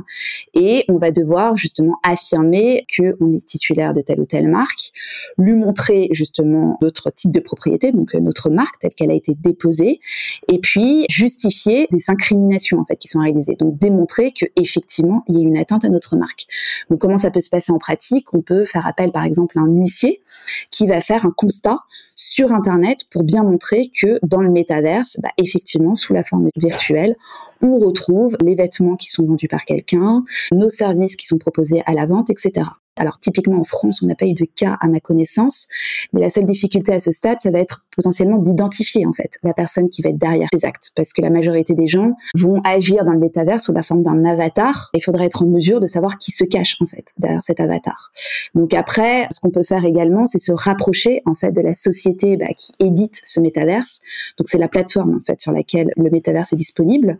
et 0.53 0.85
on 0.87 0.97
va 0.97 1.11
devoir 1.11 1.55
justement 1.55 1.97
affirmer 2.03 2.85
que 2.95 3.00
on 3.19 3.31
est 3.31 3.45
titulaire 3.45 3.93
de 3.93 4.01
telle 4.01 4.19
ou 4.19 4.25
telle 4.25 4.47
marque, 4.47 4.91
lui 5.37 5.53
montrer 5.53 6.07
justement 6.11 6.77
notre 6.81 7.11
titre 7.11 7.33
de 7.33 7.39
propriété, 7.39 7.91
donc 7.91 8.15
euh, 8.15 8.19
notre 8.19 8.49
marque 8.49 8.79
telle 8.79 8.93
qu'elle 8.93 9.11
a 9.11 9.15
été 9.15 9.33
déposée, 9.35 9.99
et 10.47 10.59
puis 10.59 11.05
justifier 11.09 11.87
des 11.91 12.03
incriminations 12.07 12.79
en 12.79 12.85
fait 12.85 12.97
qui 12.97 13.07
sont 13.07 13.19
réalisées. 13.19 13.55
Donc 13.55 13.77
démontrer 13.77 14.31
que 14.31 14.45
effectivement 14.55 15.23
il 15.27 15.35
y 15.35 15.37
a 15.39 15.41
une 15.41 15.57
atteinte 15.57 15.85
à 15.85 15.89
notre 15.89 16.15
marque. 16.15 16.45
Donc 16.89 16.99
comment 16.99 17.17
ça 17.17 17.31
peut 17.31 17.41
se 17.41 17.49
passer 17.49 17.71
en 17.71 17.79
pratique? 17.79 18.33
On 18.33 18.41
peut 18.41 18.63
faire 18.63 18.85
appel 18.85 19.11
par 19.11 19.23
exemple 19.23 19.57
à 19.59 19.61
un 19.61 19.69
huissier 19.69 20.21
qui 20.69 20.87
va 20.87 21.01
faire 21.01 21.25
un 21.25 21.33
constat 21.35 21.79
sur 22.15 22.51
Internet 22.51 23.05
pour 23.09 23.23
bien 23.23 23.43
montrer 23.43 23.89
que 23.99 24.19
dans 24.23 24.41
le 24.41 24.51
métaverse, 24.51 25.17
bah, 25.23 25.29
effectivement, 25.37 25.95
sous 25.95 26.13
la 26.13 26.23
forme 26.23 26.49
virtuelle, 26.55 27.15
on 27.61 27.79
retrouve 27.79 28.37
les 28.43 28.53
vêtements 28.53 28.95
qui 28.95 29.09
sont 29.09 29.25
vendus 29.25 29.47
par 29.47 29.65
quelqu'un, 29.65 30.23
nos 30.51 30.69
services 30.69 31.15
qui 31.15 31.25
sont 31.25 31.39
proposés 31.39 31.81
à 31.85 31.93
la 31.93 32.05
vente, 32.05 32.29
etc. 32.29 32.67
Alors 32.97 33.19
typiquement 33.19 33.59
en 33.59 33.63
France, 33.63 34.01
on 34.03 34.07
n'a 34.07 34.15
pas 34.15 34.25
eu 34.25 34.33
de 34.33 34.45
cas 34.45 34.77
à 34.81 34.87
ma 34.87 34.99
connaissance, 34.99 35.69
mais 36.11 36.19
la 36.19 36.29
seule 36.29 36.45
difficulté 36.45 36.93
à 36.93 36.99
ce 36.99 37.11
stade, 37.11 37.39
ça 37.39 37.49
va 37.49 37.59
être 37.59 37.85
potentiellement 37.95 38.37
d'identifier 38.37 39.05
en 39.05 39.13
fait 39.13 39.37
la 39.43 39.53
personne 39.53 39.89
qui 39.89 40.01
va 40.01 40.09
être 40.09 40.17
derrière 40.17 40.49
ces 40.53 40.65
actes, 40.65 40.91
parce 40.95 41.13
que 41.13 41.21
la 41.21 41.29
majorité 41.29 41.73
des 41.73 41.87
gens 41.87 42.11
vont 42.35 42.61
agir 42.63 43.05
dans 43.05 43.13
le 43.13 43.19
métavers 43.19 43.61
sous 43.61 43.71
la 43.71 43.81
forme 43.81 44.01
d'un 44.03 44.25
avatar. 44.25 44.89
Il 44.93 45.01
faudrait 45.01 45.25
être 45.25 45.43
en 45.43 45.47
mesure 45.47 45.79
de 45.79 45.87
savoir 45.87 46.17
qui 46.17 46.31
se 46.31 46.43
cache 46.43 46.77
en 46.81 46.85
fait 46.85 47.13
derrière 47.17 47.41
cet 47.41 47.61
avatar. 47.61 48.11
Donc 48.55 48.73
après, 48.73 49.27
ce 49.31 49.39
qu'on 49.39 49.51
peut 49.51 49.63
faire 49.63 49.85
également, 49.85 50.25
c'est 50.25 50.39
se 50.39 50.51
rapprocher 50.51 51.21
en 51.25 51.33
fait 51.33 51.51
de 51.51 51.61
la 51.61 51.73
société 51.73 52.35
bah, 52.35 52.47
qui 52.55 52.73
édite 52.79 53.21
ce 53.25 53.39
métaverse. 53.39 54.01
Donc 54.37 54.47
c'est 54.49 54.57
la 54.57 54.67
plateforme 54.67 55.15
en 55.15 55.23
fait 55.23 55.41
sur 55.41 55.53
laquelle 55.53 55.91
le 55.95 56.09
métaverse 56.09 56.51
est 56.51 56.57
disponible 56.57 57.17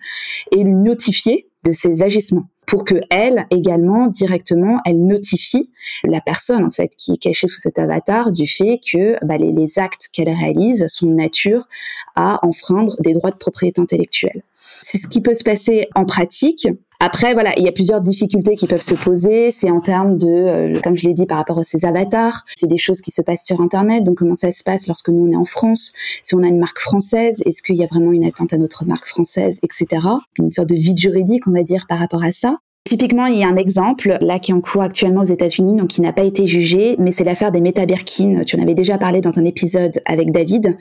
et 0.51 0.63
lui 0.63 0.75
notifier 0.75 1.47
de 1.63 1.71
ses 1.71 2.03
agissements 2.03 2.47
pour 2.65 2.85
que 2.85 2.95
elle 3.09 3.47
également 3.49 4.07
directement 4.07 4.79
elle 4.85 5.05
notifie 5.05 5.69
la 6.03 6.21
personne 6.21 6.63
en 6.63 6.71
fait 6.71 6.95
qui 6.95 7.13
est 7.13 7.17
cachée 7.17 7.47
sous 7.47 7.59
cet 7.59 7.79
avatar 7.79 8.31
du 8.31 8.47
fait 8.47 8.79
que 8.79 9.17
bah, 9.25 9.37
les, 9.37 9.51
les 9.51 9.79
actes 9.79 10.07
qu'elle 10.13 10.29
réalise 10.29 10.87
sont 10.87 11.07
de 11.07 11.13
nature 11.13 11.67
à 12.15 12.39
enfreindre 12.45 12.95
des 13.01 13.13
droits 13.13 13.31
de 13.31 13.37
propriété 13.37 13.81
intellectuelle. 13.81 14.43
C'est 14.81 14.97
ce 14.97 15.07
qui 15.07 15.21
peut 15.21 15.33
se 15.33 15.43
passer 15.43 15.87
en 15.95 16.05
pratique. 16.05 16.67
Après, 17.03 17.33
voilà, 17.33 17.51
il 17.57 17.63
y 17.63 17.67
a 17.67 17.71
plusieurs 17.71 17.99
difficultés 17.99 18.55
qui 18.55 18.67
peuvent 18.67 18.83
se 18.83 18.93
poser. 18.93 19.49
C'est 19.49 19.71
en 19.71 19.81
termes 19.81 20.19
de, 20.19 20.27
euh, 20.27 20.79
comme 20.83 20.95
je 20.95 21.07
l'ai 21.07 21.15
dit, 21.15 21.25
par 21.25 21.39
rapport 21.39 21.57
à 21.57 21.63
ces 21.63 21.83
avatars. 21.83 22.45
C'est 22.55 22.67
des 22.67 22.77
choses 22.77 23.01
qui 23.01 23.09
se 23.09 23.23
passent 23.23 23.43
sur 23.43 23.59
Internet. 23.59 24.03
Donc, 24.03 24.19
comment 24.19 24.35
ça 24.35 24.51
se 24.51 24.63
passe 24.63 24.85
lorsque 24.85 25.09
nous, 25.09 25.25
on 25.27 25.31
est 25.31 25.35
en 25.35 25.45
France? 25.45 25.93
Si 26.21 26.35
on 26.35 26.43
a 26.43 26.47
une 26.47 26.59
marque 26.59 26.79
française, 26.79 27.41
est-ce 27.43 27.63
qu'il 27.63 27.75
y 27.75 27.83
a 27.83 27.87
vraiment 27.87 28.11
une 28.11 28.23
atteinte 28.23 28.53
à 28.53 28.59
notre 28.59 28.85
marque 28.85 29.07
française, 29.07 29.57
etc. 29.63 29.99
Une 30.37 30.51
sorte 30.51 30.69
de 30.69 30.75
vide 30.75 30.99
juridique, 30.99 31.47
on 31.47 31.51
va 31.53 31.63
dire, 31.63 31.87
par 31.89 31.97
rapport 31.97 32.23
à 32.23 32.31
ça. 32.31 32.59
Typiquement, 32.83 33.27
il 33.27 33.37
y 33.37 33.43
a 33.43 33.47
un 33.47 33.57
exemple 33.57 34.17
là 34.21 34.39
qui 34.39 34.51
est 34.51 34.55
en 34.55 34.59
cours 34.59 34.81
actuellement 34.81 35.21
aux 35.21 35.25
États-Unis, 35.25 35.75
donc 35.75 35.89
qui 35.89 36.01
n'a 36.01 36.13
pas 36.13 36.23
été 36.23 36.47
jugé, 36.47 36.95
mais 36.97 37.11
c'est 37.11 37.23
l'affaire 37.23 37.51
des 37.51 37.61
Meta 37.61 37.85
Birkin. 37.85 38.41
Tu 38.43 38.55
en 38.55 38.61
avais 38.61 38.73
déjà 38.73 38.97
parlé 38.97 39.21
dans 39.21 39.37
un 39.37 39.45
épisode 39.45 40.01
avec 40.07 40.31
David. 40.31 40.77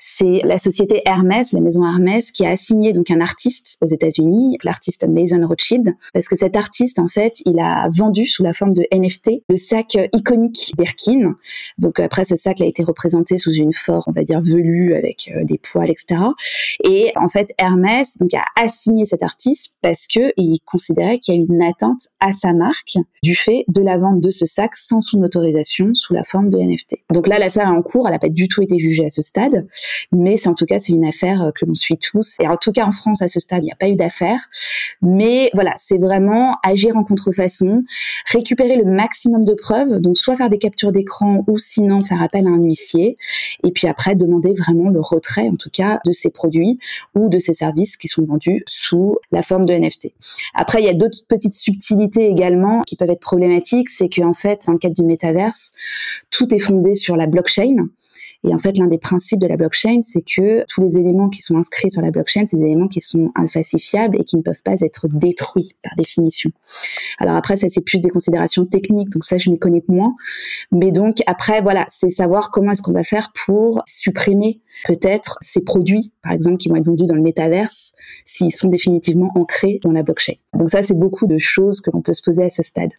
C'est 0.00 0.40
la 0.42 0.58
société 0.58 1.02
Hermès, 1.06 1.52
la 1.52 1.60
maison 1.60 1.84
Hermès, 1.86 2.32
qui 2.32 2.44
a 2.44 2.50
assigné 2.50 2.92
donc 2.92 3.08
un 3.12 3.20
artiste 3.20 3.78
aux 3.80 3.86
États-Unis, 3.86 4.58
l'artiste 4.64 5.06
Mason 5.08 5.46
Rothschild, 5.46 5.94
parce 6.12 6.26
que 6.26 6.36
cet 6.36 6.56
artiste, 6.56 6.98
en 6.98 7.06
fait, 7.06 7.40
il 7.46 7.60
a 7.60 7.86
vendu 7.88 8.26
sous 8.26 8.42
la 8.42 8.52
forme 8.52 8.74
de 8.74 8.84
NFT 8.92 9.44
le 9.48 9.56
sac 9.56 9.96
iconique 10.12 10.72
Birkin. 10.76 11.34
Donc 11.78 12.00
après, 12.00 12.24
ce 12.24 12.34
sac 12.34 12.60
a 12.62 12.66
été 12.66 12.82
représenté 12.82 13.38
sous 13.38 13.52
une 13.52 13.72
forme, 13.72 14.02
on 14.08 14.12
va 14.12 14.24
dire 14.24 14.40
velue 14.40 14.94
avec 14.94 15.30
euh, 15.32 15.44
des 15.44 15.58
poils, 15.58 15.90
etc. 15.90 16.20
Et 16.82 17.12
en 17.14 17.28
fait, 17.28 17.54
Hermès 17.58 18.18
donc 18.18 18.34
a 18.34 18.44
assigné 18.60 19.06
cet 19.06 19.22
artiste 19.22 19.74
parce 19.82 20.08
que 20.08 20.32
il 20.36 20.58
considérait 20.66 21.20
qu'il 21.20 21.34
y 21.34 21.36
a 21.36 21.40
une 21.40 21.43
atteinte 21.62 22.08
à 22.20 22.32
sa 22.32 22.52
marque 22.52 22.98
du 23.24 23.34
fait 23.34 23.64
de 23.68 23.80
la 23.80 23.96
vente 23.96 24.20
de 24.20 24.30
ce 24.30 24.44
sac 24.44 24.76
sans 24.76 25.00
son 25.00 25.22
autorisation 25.22 25.94
sous 25.94 26.12
la 26.12 26.22
forme 26.22 26.50
de 26.50 26.58
NFT. 26.58 26.96
Donc 27.10 27.26
là, 27.26 27.38
l'affaire 27.38 27.66
est 27.66 27.70
en 27.70 27.80
cours, 27.80 28.06
elle 28.06 28.12
n'a 28.12 28.18
pas 28.18 28.28
du 28.28 28.48
tout 28.48 28.60
été 28.62 28.78
jugée 28.78 29.06
à 29.06 29.08
ce 29.08 29.22
stade, 29.22 29.66
mais 30.12 30.36
c'est 30.36 30.50
en 30.50 30.54
tout 30.54 30.66
cas 30.66 30.78
c'est 30.78 30.92
une 30.92 31.06
affaire 31.06 31.40
euh, 31.40 31.50
que 31.50 31.64
l'on 31.64 31.74
suit 31.74 31.96
tous. 31.96 32.36
Et 32.40 32.46
en 32.46 32.58
tout 32.58 32.70
cas 32.70 32.84
en 32.84 32.92
France 32.92 33.22
à 33.22 33.28
ce 33.28 33.40
stade, 33.40 33.62
il 33.62 33.66
n'y 33.66 33.72
a 33.72 33.76
pas 33.76 33.88
eu 33.88 33.96
d'affaire, 33.96 34.40
mais 35.00 35.50
voilà, 35.54 35.72
c'est 35.78 35.96
vraiment 35.96 36.56
agir 36.62 36.98
en 36.98 37.02
contrefaçon, 37.02 37.84
récupérer 38.30 38.76
le 38.76 38.84
maximum 38.84 39.44
de 39.44 39.54
preuves, 39.54 40.00
donc 40.00 40.18
soit 40.18 40.36
faire 40.36 40.50
des 40.50 40.58
captures 40.58 40.92
d'écran 40.92 41.44
ou 41.48 41.56
sinon 41.56 42.04
faire 42.04 42.20
appel 42.20 42.46
à 42.46 42.50
un 42.50 42.62
huissier, 42.62 43.16
et 43.64 43.72
puis 43.72 43.88
après 43.88 44.16
demander 44.16 44.52
vraiment 44.52 44.90
le 44.90 45.00
retrait 45.00 45.48
en 45.48 45.56
tout 45.56 45.70
cas 45.72 46.00
de 46.04 46.12
ces 46.12 46.28
produits 46.28 46.78
ou 47.14 47.30
de 47.30 47.38
ces 47.38 47.54
services 47.54 47.96
qui 47.96 48.08
sont 48.08 48.24
vendus 48.26 48.64
sous 48.66 49.16
la 49.32 49.40
forme 49.40 49.64
de 49.64 49.72
NFT. 49.72 50.12
Après, 50.52 50.82
il 50.82 50.84
y 50.84 50.90
a 50.90 50.94
d'autres 50.94 51.20
petites 51.26 51.54
subtilités 51.54 52.28
également 52.28 52.82
qui 52.82 52.96
peuvent 52.96 53.08
être 53.08 53.13
problématiques, 53.20 53.88
c'est 53.88 54.08
qu'en 54.08 54.32
fait, 54.32 54.64
dans 54.66 54.72
le 54.72 54.78
cadre 54.78 54.94
du 54.94 55.04
métaverse, 55.04 55.72
tout 56.30 56.54
est 56.54 56.58
fondé 56.58 56.94
sur 56.94 57.16
la 57.16 57.26
blockchain. 57.26 57.88
Et 58.46 58.54
en 58.54 58.58
fait, 58.58 58.76
l'un 58.76 58.86
des 58.86 58.98
principes 58.98 59.40
de 59.40 59.46
la 59.46 59.56
blockchain, 59.56 60.00
c'est 60.02 60.22
que 60.22 60.64
tous 60.68 60.82
les 60.82 60.98
éléments 60.98 61.30
qui 61.30 61.40
sont 61.40 61.56
inscrits 61.56 61.90
sur 61.90 62.02
la 62.02 62.10
blockchain, 62.10 62.44
c'est 62.44 62.58
des 62.58 62.66
éléments 62.66 62.88
qui 62.88 63.00
sont 63.00 63.32
infalsifiables 63.34 64.20
et 64.20 64.24
qui 64.24 64.36
ne 64.36 64.42
peuvent 64.42 64.62
pas 64.62 64.74
être 64.82 65.08
détruits 65.08 65.74
par 65.82 65.94
définition. 65.96 66.50
Alors 67.18 67.36
après, 67.36 67.56
ça 67.56 67.70
c'est 67.70 67.80
plus 67.80 68.02
des 68.02 68.10
considérations 68.10 68.66
techniques, 68.66 69.08
donc 69.08 69.24
ça 69.24 69.38
je 69.38 69.48
m'y 69.48 69.58
connais 69.58 69.82
moins. 69.88 70.14
Mais 70.70 70.92
donc 70.92 71.22
après, 71.26 71.62
voilà, 71.62 71.86
c'est 71.88 72.10
savoir 72.10 72.50
comment 72.50 72.72
est-ce 72.72 72.82
qu'on 72.82 72.92
va 72.92 73.02
faire 73.02 73.32
pour 73.46 73.82
supprimer 73.86 74.60
peut-être 74.86 75.38
ces 75.40 75.62
produits, 75.62 76.12
par 76.22 76.32
exemple, 76.32 76.58
qui 76.58 76.68
vont 76.68 76.76
être 76.76 76.84
vendus 76.84 77.06
dans 77.06 77.14
le 77.14 77.22
métaverse, 77.22 77.92
s'ils 78.26 78.52
sont 78.52 78.68
définitivement 78.68 79.30
ancrés 79.36 79.80
dans 79.82 79.92
la 79.92 80.02
blockchain. 80.02 80.34
Donc 80.52 80.68
ça, 80.68 80.82
c'est 80.82 80.98
beaucoup 80.98 81.26
de 81.26 81.38
choses 81.38 81.80
que 81.80 81.90
l'on 81.90 82.02
peut 82.02 82.12
se 82.12 82.22
poser 82.22 82.44
à 82.44 82.50
ce 82.50 82.62
stade. 82.62 82.90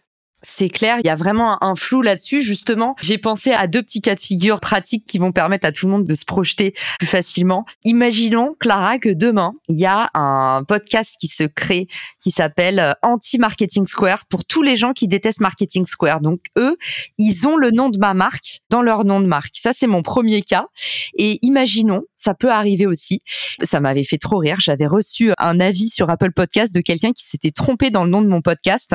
C'est 0.48 0.68
clair, 0.68 0.98
il 1.02 1.06
y 1.06 1.10
a 1.10 1.16
vraiment 1.16 1.62
un 1.62 1.74
flou 1.74 2.02
là-dessus. 2.02 2.40
Justement, 2.40 2.94
j'ai 3.02 3.18
pensé 3.18 3.50
à 3.50 3.66
deux 3.66 3.82
petits 3.82 4.00
cas 4.00 4.14
de 4.14 4.20
figure 4.20 4.60
pratiques 4.60 5.04
qui 5.04 5.18
vont 5.18 5.32
permettre 5.32 5.66
à 5.66 5.72
tout 5.72 5.86
le 5.86 5.92
monde 5.92 6.06
de 6.06 6.14
se 6.14 6.24
projeter 6.24 6.72
plus 7.00 7.08
facilement. 7.08 7.66
Imaginons, 7.82 8.54
Clara, 8.60 8.98
que 8.98 9.08
demain, 9.08 9.54
il 9.68 9.76
y 9.76 9.86
a 9.86 10.08
un 10.14 10.62
podcast 10.62 11.16
qui 11.18 11.26
se 11.26 11.42
crée 11.42 11.88
qui 12.22 12.30
s'appelle 12.30 12.78
euh, 12.78 12.92
Anti-Marketing 13.02 13.86
Square 13.86 14.26
pour 14.26 14.44
tous 14.44 14.62
les 14.62 14.76
gens 14.76 14.92
qui 14.92 15.08
détestent 15.08 15.40
Marketing 15.40 15.84
Square. 15.84 16.20
Donc, 16.20 16.38
eux, 16.56 16.76
ils 17.18 17.48
ont 17.48 17.56
le 17.56 17.72
nom 17.72 17.88
de 17.88 17.98
ma 17.98 18.14
marque 18.14 18.60
dans 18.70 18.82
leur 18.82 19.04
nom 19.04 19.18
de 19.18 19.26
marque. 19.26 19.56
Ça, 19.56 19.72
c'est 19.74 19.88
mon 19.88 20.02
premier 20.02 20.42
cas. 20.42 20.68
Et 21.14 21.40
imaginons, 21.42 22.02
ça 22.14 22.34
peut 22.34 22.52
arriver 22.52 22.86
aussi. 22.86 23.20
Ça 23.62 23.80
m'avait 23.80 24.04
fait 24.04 24.18
trop 24.18 24.38
rire. 24.38 24.58
J'avais 24.60 24.86
reçu 24.86 25.32
un 25.38 25.58
avis 25.58 25.88
sur 25.88 26.08
Apple 26.08 26.32
Podcast 26.32 26.72
de 26.74 26.80
quelqu'un 26.80 27.12
qui 27.12 27.24
s'était 27.24 27.50
trompé 27.50 27.90
dans 27.90 28.04
le 28.04 28.10
nom 28.10 28.22
de 28.22 28.28
mon 28.28 28.42
podcast 28.42 28.94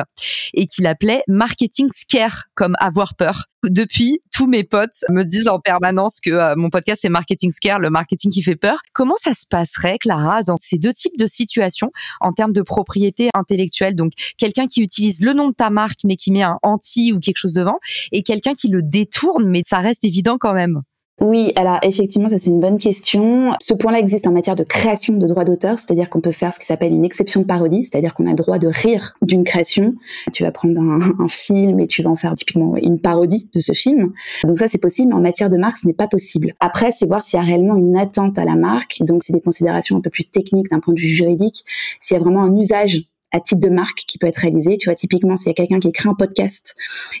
et 0.54 0.66
qui 0.66 0.82
l'appelait 0.82 1.22
marketing 1.42 1.88
scare, 1.92 2.44
comme 2.54 2.74
avoir 2.78 3.16
peur. 3.16 3.46
Depuis, 3.64 4.20
tous 4.32 4.46
mes 4.46 4.62
potes 4.62 5.04
me 5.10 5.24
disent 5.24 5.48
en 5.48 5.58
permanence 5.58 6.20
que 6.20 6.30
euh, 6.30 6.54
mon 6.56 6.70
podcast 6.70 7.04
est 7.04 7.08
marketing 7.08 7.50
scare, 7.50 7.80
le 7.80 7.90
marketing 7.90 8.30
qui 8.30 8.42
fait 8.42 8.54
peur. 8.54 8.78
Comment 8.92 9.16
ça 9.18 9.34
se 9.34 9.46
passerait, 9.50 9.98
Clara, 9.98 10.44
dans 10.44 10.54
ces 10.60 10.78
deux 10.78 10.92
types 10.92 11.18
de 11.18 11.26
situations 11.26 11.90
en 12.20 12.32
termes 12.32 12.52
de 12.52 12.62
propriété 12.62 13.28
intellectuelle? 13.34 13.96
Donc, 13.96 14.12
quelqu'un 14.38 14.68
qui 14.68 14.82
utilise 14.82 15.20
le 15.20 15.32
nom 15.32 15.48
de 15.48 15.54
ta 15.54 15.70
marque 15.70 16.04
mais 16.04 16.14
qui 16.14 16.30
met 16.30 16.42
un 16.42 16.58
anti 16.62 17.12
ou 17.12 17.18
quelque 17.18 17.38
chose 17.38 17.52
devant, 17.52 17.80
et 18.12 18.22
quelqu'un 18.22 18.54
qui 18.54 18.68
le 18.68 18.80
détourne, 18.80 19.48
mais 19.48 19.62
ça 19.66 19.78
reste 19.78 20.04
évident 20.04 20.38
quand 20.38 20.52
même. 20.52 20.82
Oui, 21.22 21.52
alors 21.54 21.78
effectivement, 21.82 22.28
ça 22.28 22.36
c'est 22.36 22.50
une 22.50 22.58
bonne 22.58 22.78
question. 22.78 23.52
Ce 23.60 23.74
point-là 23.74 24.00
existe 24.00 24.26
en 24.26 24.32
matière 24.32 24.56
de 24.56 24.64
création 24.64 25.14
de 25.14 25.24
droits 25.28 25.44
d'auteur, 25.44 25.78
c'est-à-dire 25.78 26.10
qu'on 26.10 26.20
peut 26.20 26.32
faire 26.32 26.52
ce 26.52 26.58
qui 26.58 26.66
s'appelle 26.66 26.92
une 26.92 27.04
exception 27.04 27.42
de 27.42 27.46
parodie, 27.46 27.84
c'est-à-dire 27.84 28.12
qu'on 28.12 28.26
a 28.26 28.34
droit 28.34 28.58
de 28.58 28.66
rire 28.66 29.14
d'une 29.22 29.44
création. 29.44 29.94
Tu 30.32 30.42
vas 30.42 30.50
prendre 30.50 30.80
un, 30.80 31.28
film 31.28 31.78
et 31.78 31.86
tu 31.86 32.02
vas 32.02 32.10
en 32.10 32.16
faire 32.16 32.34
typiquement 32.34 32.74
une 32.76 33.00
parodie 33.00 33.48
de 33.54 33.60
ce 33.60 33.72
film. 33.72 34.12
Donc 34.42 34.58
ça 34.58 34.66
c'est 34.66 34.78
possible, 34.78 35.10
mais 35.10 35.14
en 35.14 35.20
matière 35.20 35.48
de 35.48 35.56
marque, 35.56 35.76
ce 35.76 35.86
n'est 35.86 35.92
pas 35.92 36.08
possible. 36.08 36.54
Après, 36.58 36.90
c'est 36.90 37.06
voir 37.06 37.22
s'il 37.22 37.38
y 37.38 37.40
a 37.40 37.46
réellement 37.46 37.76
une 37.76 37.96
attente 37.96 38.36
à 38.36 38.44
la 38.44 38.56
marque. 38.56 38.98
Donc 39.02 39.22
c'est 39.22 39.32
des 39.32 39.40
considérations 39.40 39.96
un 39.96 40.00
peu 40.00 40.10
plus 40.10 40.24
techniques 40.24 40.70
d'un 40.70 40.80
point 40.80 40.92
de 40.92 41.00
vue 41.00 41.06
juridique. 41.06 41.64
S'il 42.00 42.16
y 42.16 42.20
a 42.20 42.22
vraiment 42.22 42.42
un 42.42 42.56
usage 42.56 43.04
à 43.32 43.40
titre 43.40 43.60
de 43.60 43.72
marque 43.72 43.98
qui 44.06 44.18
peut 44.18 44.26
être 44.26 44.38
réalisé. 44.38 44.76
Tu 44.76 44.88
vois, 44.88 44.94
typiquement, 44.94 45.36
s'il 45.36 45.48
y 45.48 45.50
a 45.50 45.54
quelqu'un 45.54 45.80
qui 45.80 45.88
écrit 45.88 46.08
un 46.08 46.14
podcast 46.14 46.74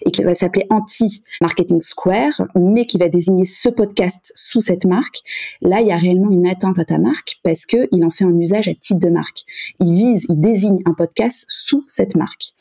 et 0.04 0.10
qui 0.10 0.22
va 0.22 0.34
s'appeler 0.34 0.66
Anti 0.70 1.24
Marketing 1.40 1.80
Square, 1.80 2.42
mais 2.54 2.86
qui 2.86 2.98
va 2.98 3.08
désigner 3.08 3.46
ce 3.46 3.68
podcast 3.68 4.32
sous 4.34 4.60
cette 4.60 4.84
marque, 4.84 5.20
là, 5.60 5.80
il 5.80 5.88
y 5.88 5.92
a 5.92 5.96
réellement 5.96 6.30
une 6.30 6.46
atteinte 6.46 6.78
à 6.78 6.84
ta 6.84 6.98
marque 6.98 7.38
parce 7.42 7.66
que 7.66 7.88
il 7.92 8.04
en 8.04 8.10
fait 8.10 8.24
un 8.24 8.38
usage 8.38 8.68
à 8.68 8.74
titre 8.74 9.00
de 9.00 9.10
marque. 9.10 9.40
Il 9.80 9.94
vise, 9.94 10.26
il 10.28 10.40
désigne 10.40 10.80
un 10.84 10.94
podcast 10.94 11.46
sous 11.48 11.84
cette 11.88 12.14
marque. 12.16 12.52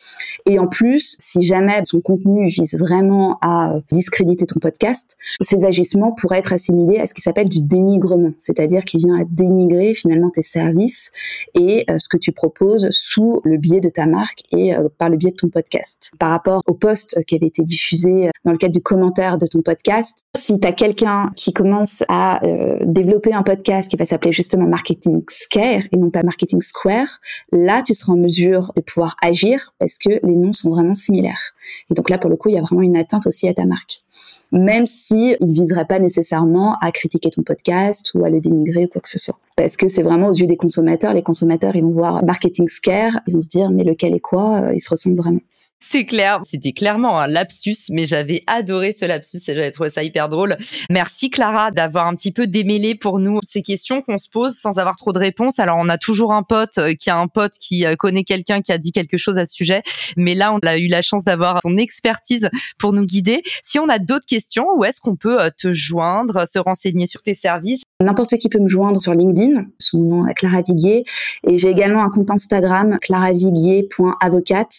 Et 0.45 0.59
en 0.59 0.67
plus, 0.67 1.15
si 1.19 1.41
jamais 1.43 1.83
son 1.83 2.01
contenu 2.01 2.47
vise 2.47 2.77
vraiment 2.77 3.37
à 3.41 3.75
discréditer 3.91 4.45
ton 4.45 4.59
podcast, 4.59 5.17
ces 5.41 5.65
agissements 5.65 6.11
pourraient 6.11 6.39
être 6.39 6.53
assimilés 6.53 6.99
à 6.99 7.07
ce 7.07 7.13
qui 7.13 7.21
s'appelle 7.21 7.49
du 7.49 7.61
dénigrement, 7.61 8.31
c'est-à-dire 8.37 8.85
qu'il 8.85 8.99
vient 9.01 9.19
à 9.19 9.23
dénigrer 9.25 9.93
finalement 9.93 10.29
tes 10.29 10.41
services 10.41 11.11
et 11.55 11.85
euh, 11.89 11.97
ce 11.97 12.07
que 12.09 12.17
tu 12.17 12.31
proposes 12.31 12.87
sous 12.91 13.40
le 13.43 13.57
biais 13.57 13.79
de 13.79 13.89
ta 13.89 14.05
marque 14.05 14.43
et 14.51 14.75
euh, 14.75 14.89
par 14.97 15.09
le 15.09 15.17
biais 15.17 15.31
de 15.31 15.35
ton 15.35 15.49
podcast. 15.49 16.11
Par 16.19 16.29
rapport 16.29 16.61
au 16.67 16.73
post 16.73 17.23
qui 17.25 17.35
avait 17.35 17.47
été 17.47 17.63
diffusé 17.63 18.27
euh, 18.27 18.31
dans 18.45 18.51
le 18.51 18.57
cadre 18.57 18.73
du 18.73 18.81
commentaire 18.81 19.37
de 19.37 19.45
ton 19.47 19.61
podcast, 19.61 20.25
si 20.37 20.59
tu 20.59 20.67
as 20.67 20.71
quelqu'un 20.71 21.31
qui 21.35 21.53
commence 21.53 22.03
à 22.07 22.43
euh, 22.45 22.77
développer 22.81 23.33
un 23.33 23.43
podcast 23.43 23.89
qui 23.89 23.97
va 23.97 24.05
s'appeler 24.05 24.31
justement 24.31 24.67
Marketing 24.67 25.23
Scare 25.29 25.83
et 25.91 25.97
non 25.97 26.09
pas 26.09 26.23
Marketing 26.23 26.61
Square, 26.61 27.19
là 27.51 27.81
tu 27.83 27.93
seras 27.93 28.13
en 28.13 28.17
mesure 28.17 28.71
de 28.75 28.81
pouvoir 28.81 29.15
agir 29.21 29.73
parce 29.79 29.97
que 29.97 30.09
les 30.23 30.35
noms 30.35 30.53
sont 30.53 30.71
vraiment 30.71 30.93
similaires. 30.93 31.53
Et 31.89 31.93
donc 31.93 32.09
là 32.09 32.17
pour 32.17 32.29
le 32.29 32.35
coup, 32.35 32.49
il 32.49 32.55
y 32.55 32.59
a 32.59 32.61
vraiment 32.61 32.81
une 32.81 32.97
atteinte 32.97 33.27
aussi 33.27 33.47
à 33.47 33.53
ta 33.53 33.65
marque 33.65 34.03
même 34.51 34.85
si 34.85 35.35
il 35.39 35.53
viserait 35.53 35.85
pas 35.85 35.99
nécessairement 35.99 36.77
à 36.81 36.91
critiquer 36.91 37.29
ton 37.29 37.41
podcast 37.41 38.11
ou 38.13 38.25
à 38.25 38.29
le 38.29 38.41
dénigrer 38.41 38.85
ou 38.85 38.87
quoi 38.87 39.01
que 39.01 39.09
ce 39.09 39.19
soit. 39.19 39.37
Parce 39.55 39.77
que 39.77 39.87
c'est 39.87 40.03
vraiment 40.03 40.27
aux 40.27 40.33
yeux 40.33 40.47
des 40.47 40.57
consommateurs, 40.57 41.13
les 41.13 41.23
consommateurs 41.23 41.75
ils 41.75 41.83
vont 41.83 41.91
voir 41.91 42.23
marketing 42.25 42.67
scare, 42.67 43.19
ils 43.31 43.41
se 43.41 43.49
dire 43.49 43.69
mais 43.69 43.83
lequel 43.83 44.13
est 44.13 44.19
quoi, 44.19 44.61
euh, 44.61 44.73
ils 44.73 44.81
se 44.81 44.89
ressemblent 44.89 45.17
vraiment. 45.17 45.41
C'est 45.83 46.05
clair, 46.05 46.39
c'était 46.43 46.73
clairement 46.73 47.19
un 47.19 47.27
lapsus, 47.27 47.89
mais 47.89 48.05
j'avais 48.05 48.43
adoré 48.45 48.93
ce 48.93 49.03
lapsus 49.03 49.37
et 49.47 49.55
j'avais 49.55 49.71
trouvé 49.71 49.89
ça 49.89 50.03
hyper 50.03 50.29
drôle. 50.29 50.55
Merci 50.91 51.31
Clara 51.31 51.71
d'avoir 51.71 52.05
un 52.05 52.13
petit 52.13 52.31
peu 52.31 52.45
démêlé 52.45 52.93
pour 52.93 53.17
nous 53.17 53.39
ces 53.47 53.63
questions 53.63 54.03
qu'on 54.03 54.19
se 54.19 54.29
pose 54.29 54.55
sans 54.55 54.77
avoir 54.77 54.95
trop 54.95 55.11
de 55.11 55.17
réponses. 55.17 55.59
Alors 55.59 55.77
on 55.79 55.89
a 55.89 55.97
toujours 55.97 56.33
un 56.33 56.43
pote 56.43 56.77
euh, 56.77 56.93
qui 56.93 57.09
a 57.09 57.17
un 57.17 57.27
pote 57.27 57.53
qui 57.59 57.85
euh, 57.85 57.95
connaît 57.95 58.23
quelqu'un 58.23 58.61
qui 58.61 58.71
a 58.71 58.77
dit 58.77 58.91
quelque 58.91 59.17
chose 59.17 59.39
à 59.39 59.45
ce 59.45 59.53
sujet, 59.55 59.81
mais 60.15 60.35
là 60.35 60.53
on 60.53 60.59
a 60.59 60.77
eu 60.77 60.87
la 60.87 61.01
chance 61.01 61.23
d'avoir 61.23 61.59
ton 61.61 61.75
expertise 61.77 62.49
pour 62.77 62.93
nous 62.93 63.05
guider. 63.05 63.41
Si 63.63 63.79
on 63.79 63.89
a 63.89 63.97
d'autres 63.97 64.27
questions, 64.27 64.67
où 64.75 64.85
est-ce 64.85 65.01
qu'on 65.01 65.15
peut 65.15 65.39
te 65.57 65.71
joindre, 65.71 66.47
se 66.47 66.59
renseigner 66.59 67.07
sur 67.07 67.23
tes 67.23 67.33
services? 67.33 67.81
N'importe 68.01 68.37
qui 68.37 68.49
peut 68.49 68.59
me 68.59 68.67
joindre 68.67 69.01
sur 69.01 69.13
LinkedIn, 69.13 69.65
sous 69.79 69.99
mon 69.99 70.17
nom 70.17 70.27
est 70.27 70.33
Clara 70.33 70.61
Viguier, 70.61 71.03
et 71.47 71.57
j'ai 71.57 71.69
également 71.69 72.03
un 72.03 72.09
compte 72.09 72.31
Instagram 72.31 72.97
claraviguier.avocate, 73.01 74.75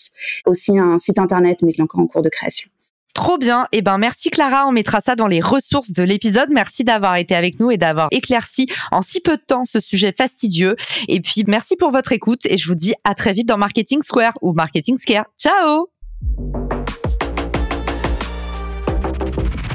aussi 0.47 0.79
un 0.79 0.99
site 0.99 1.19
internet 1.19 1.59
mais 1.63 1.73
qui 1.73 1.81
est 1.81 1.85
encore 1.85 2.01
en 2.01 2.07
cours 2.07 2.23
de 2.23 2.29
création. 2.29 2.69
Trop 3.15 3.37
bien. 3.37 3.67
Eh 3.73 3.83
ben, 3.83 3.99
merci 3.99 4.31
Clara. 4.31 4.67
On 4.67 4.73
mettra 4.73 5.01
ça 5.01 5.17
dans 5.17 5.29
les 5.29 5.41
ressources 5.41 5.93
de 5.93 6.03
l'épisode. 6.03 6.49
Merci 6.51 6.83
d'avoir 6.83 7.17
été 7.17 7.35
avec 7.35 7.61
nous 7.61 7.71
et 7.71 7.77
d'avoir 7.77 8.09
éclairci 8.11 8.69
en 8.91 9.03
si 9.03 9.21
peu 9.21 9.37
de 9.37 9.43
temps 9.47 9.65
ce 9.67 9.81
sujet 9.81 10.15
fastidieux. 10.17 10.77
Et 11.09 11.21
puis, 11.21 11.45
merci 11.47 11.77
pour 11.77 11.91
votre 11.91 12.13
écoute 12.13 12.47
et 12.47 12.57
je 12.57 12.67
vous 12.67 12.75
dis 12.75 12.95
à 13.05 13.15
très 13.15 13.35
vite 13.35 13.47
dans 13.47 13.59
Marketing 13.59 14.01
Square 14.01 14.35
ou 14.41 14.55
Marketing 14.55 14.97
Scare. 14.97 15.27
Ciao! 15.39 15.89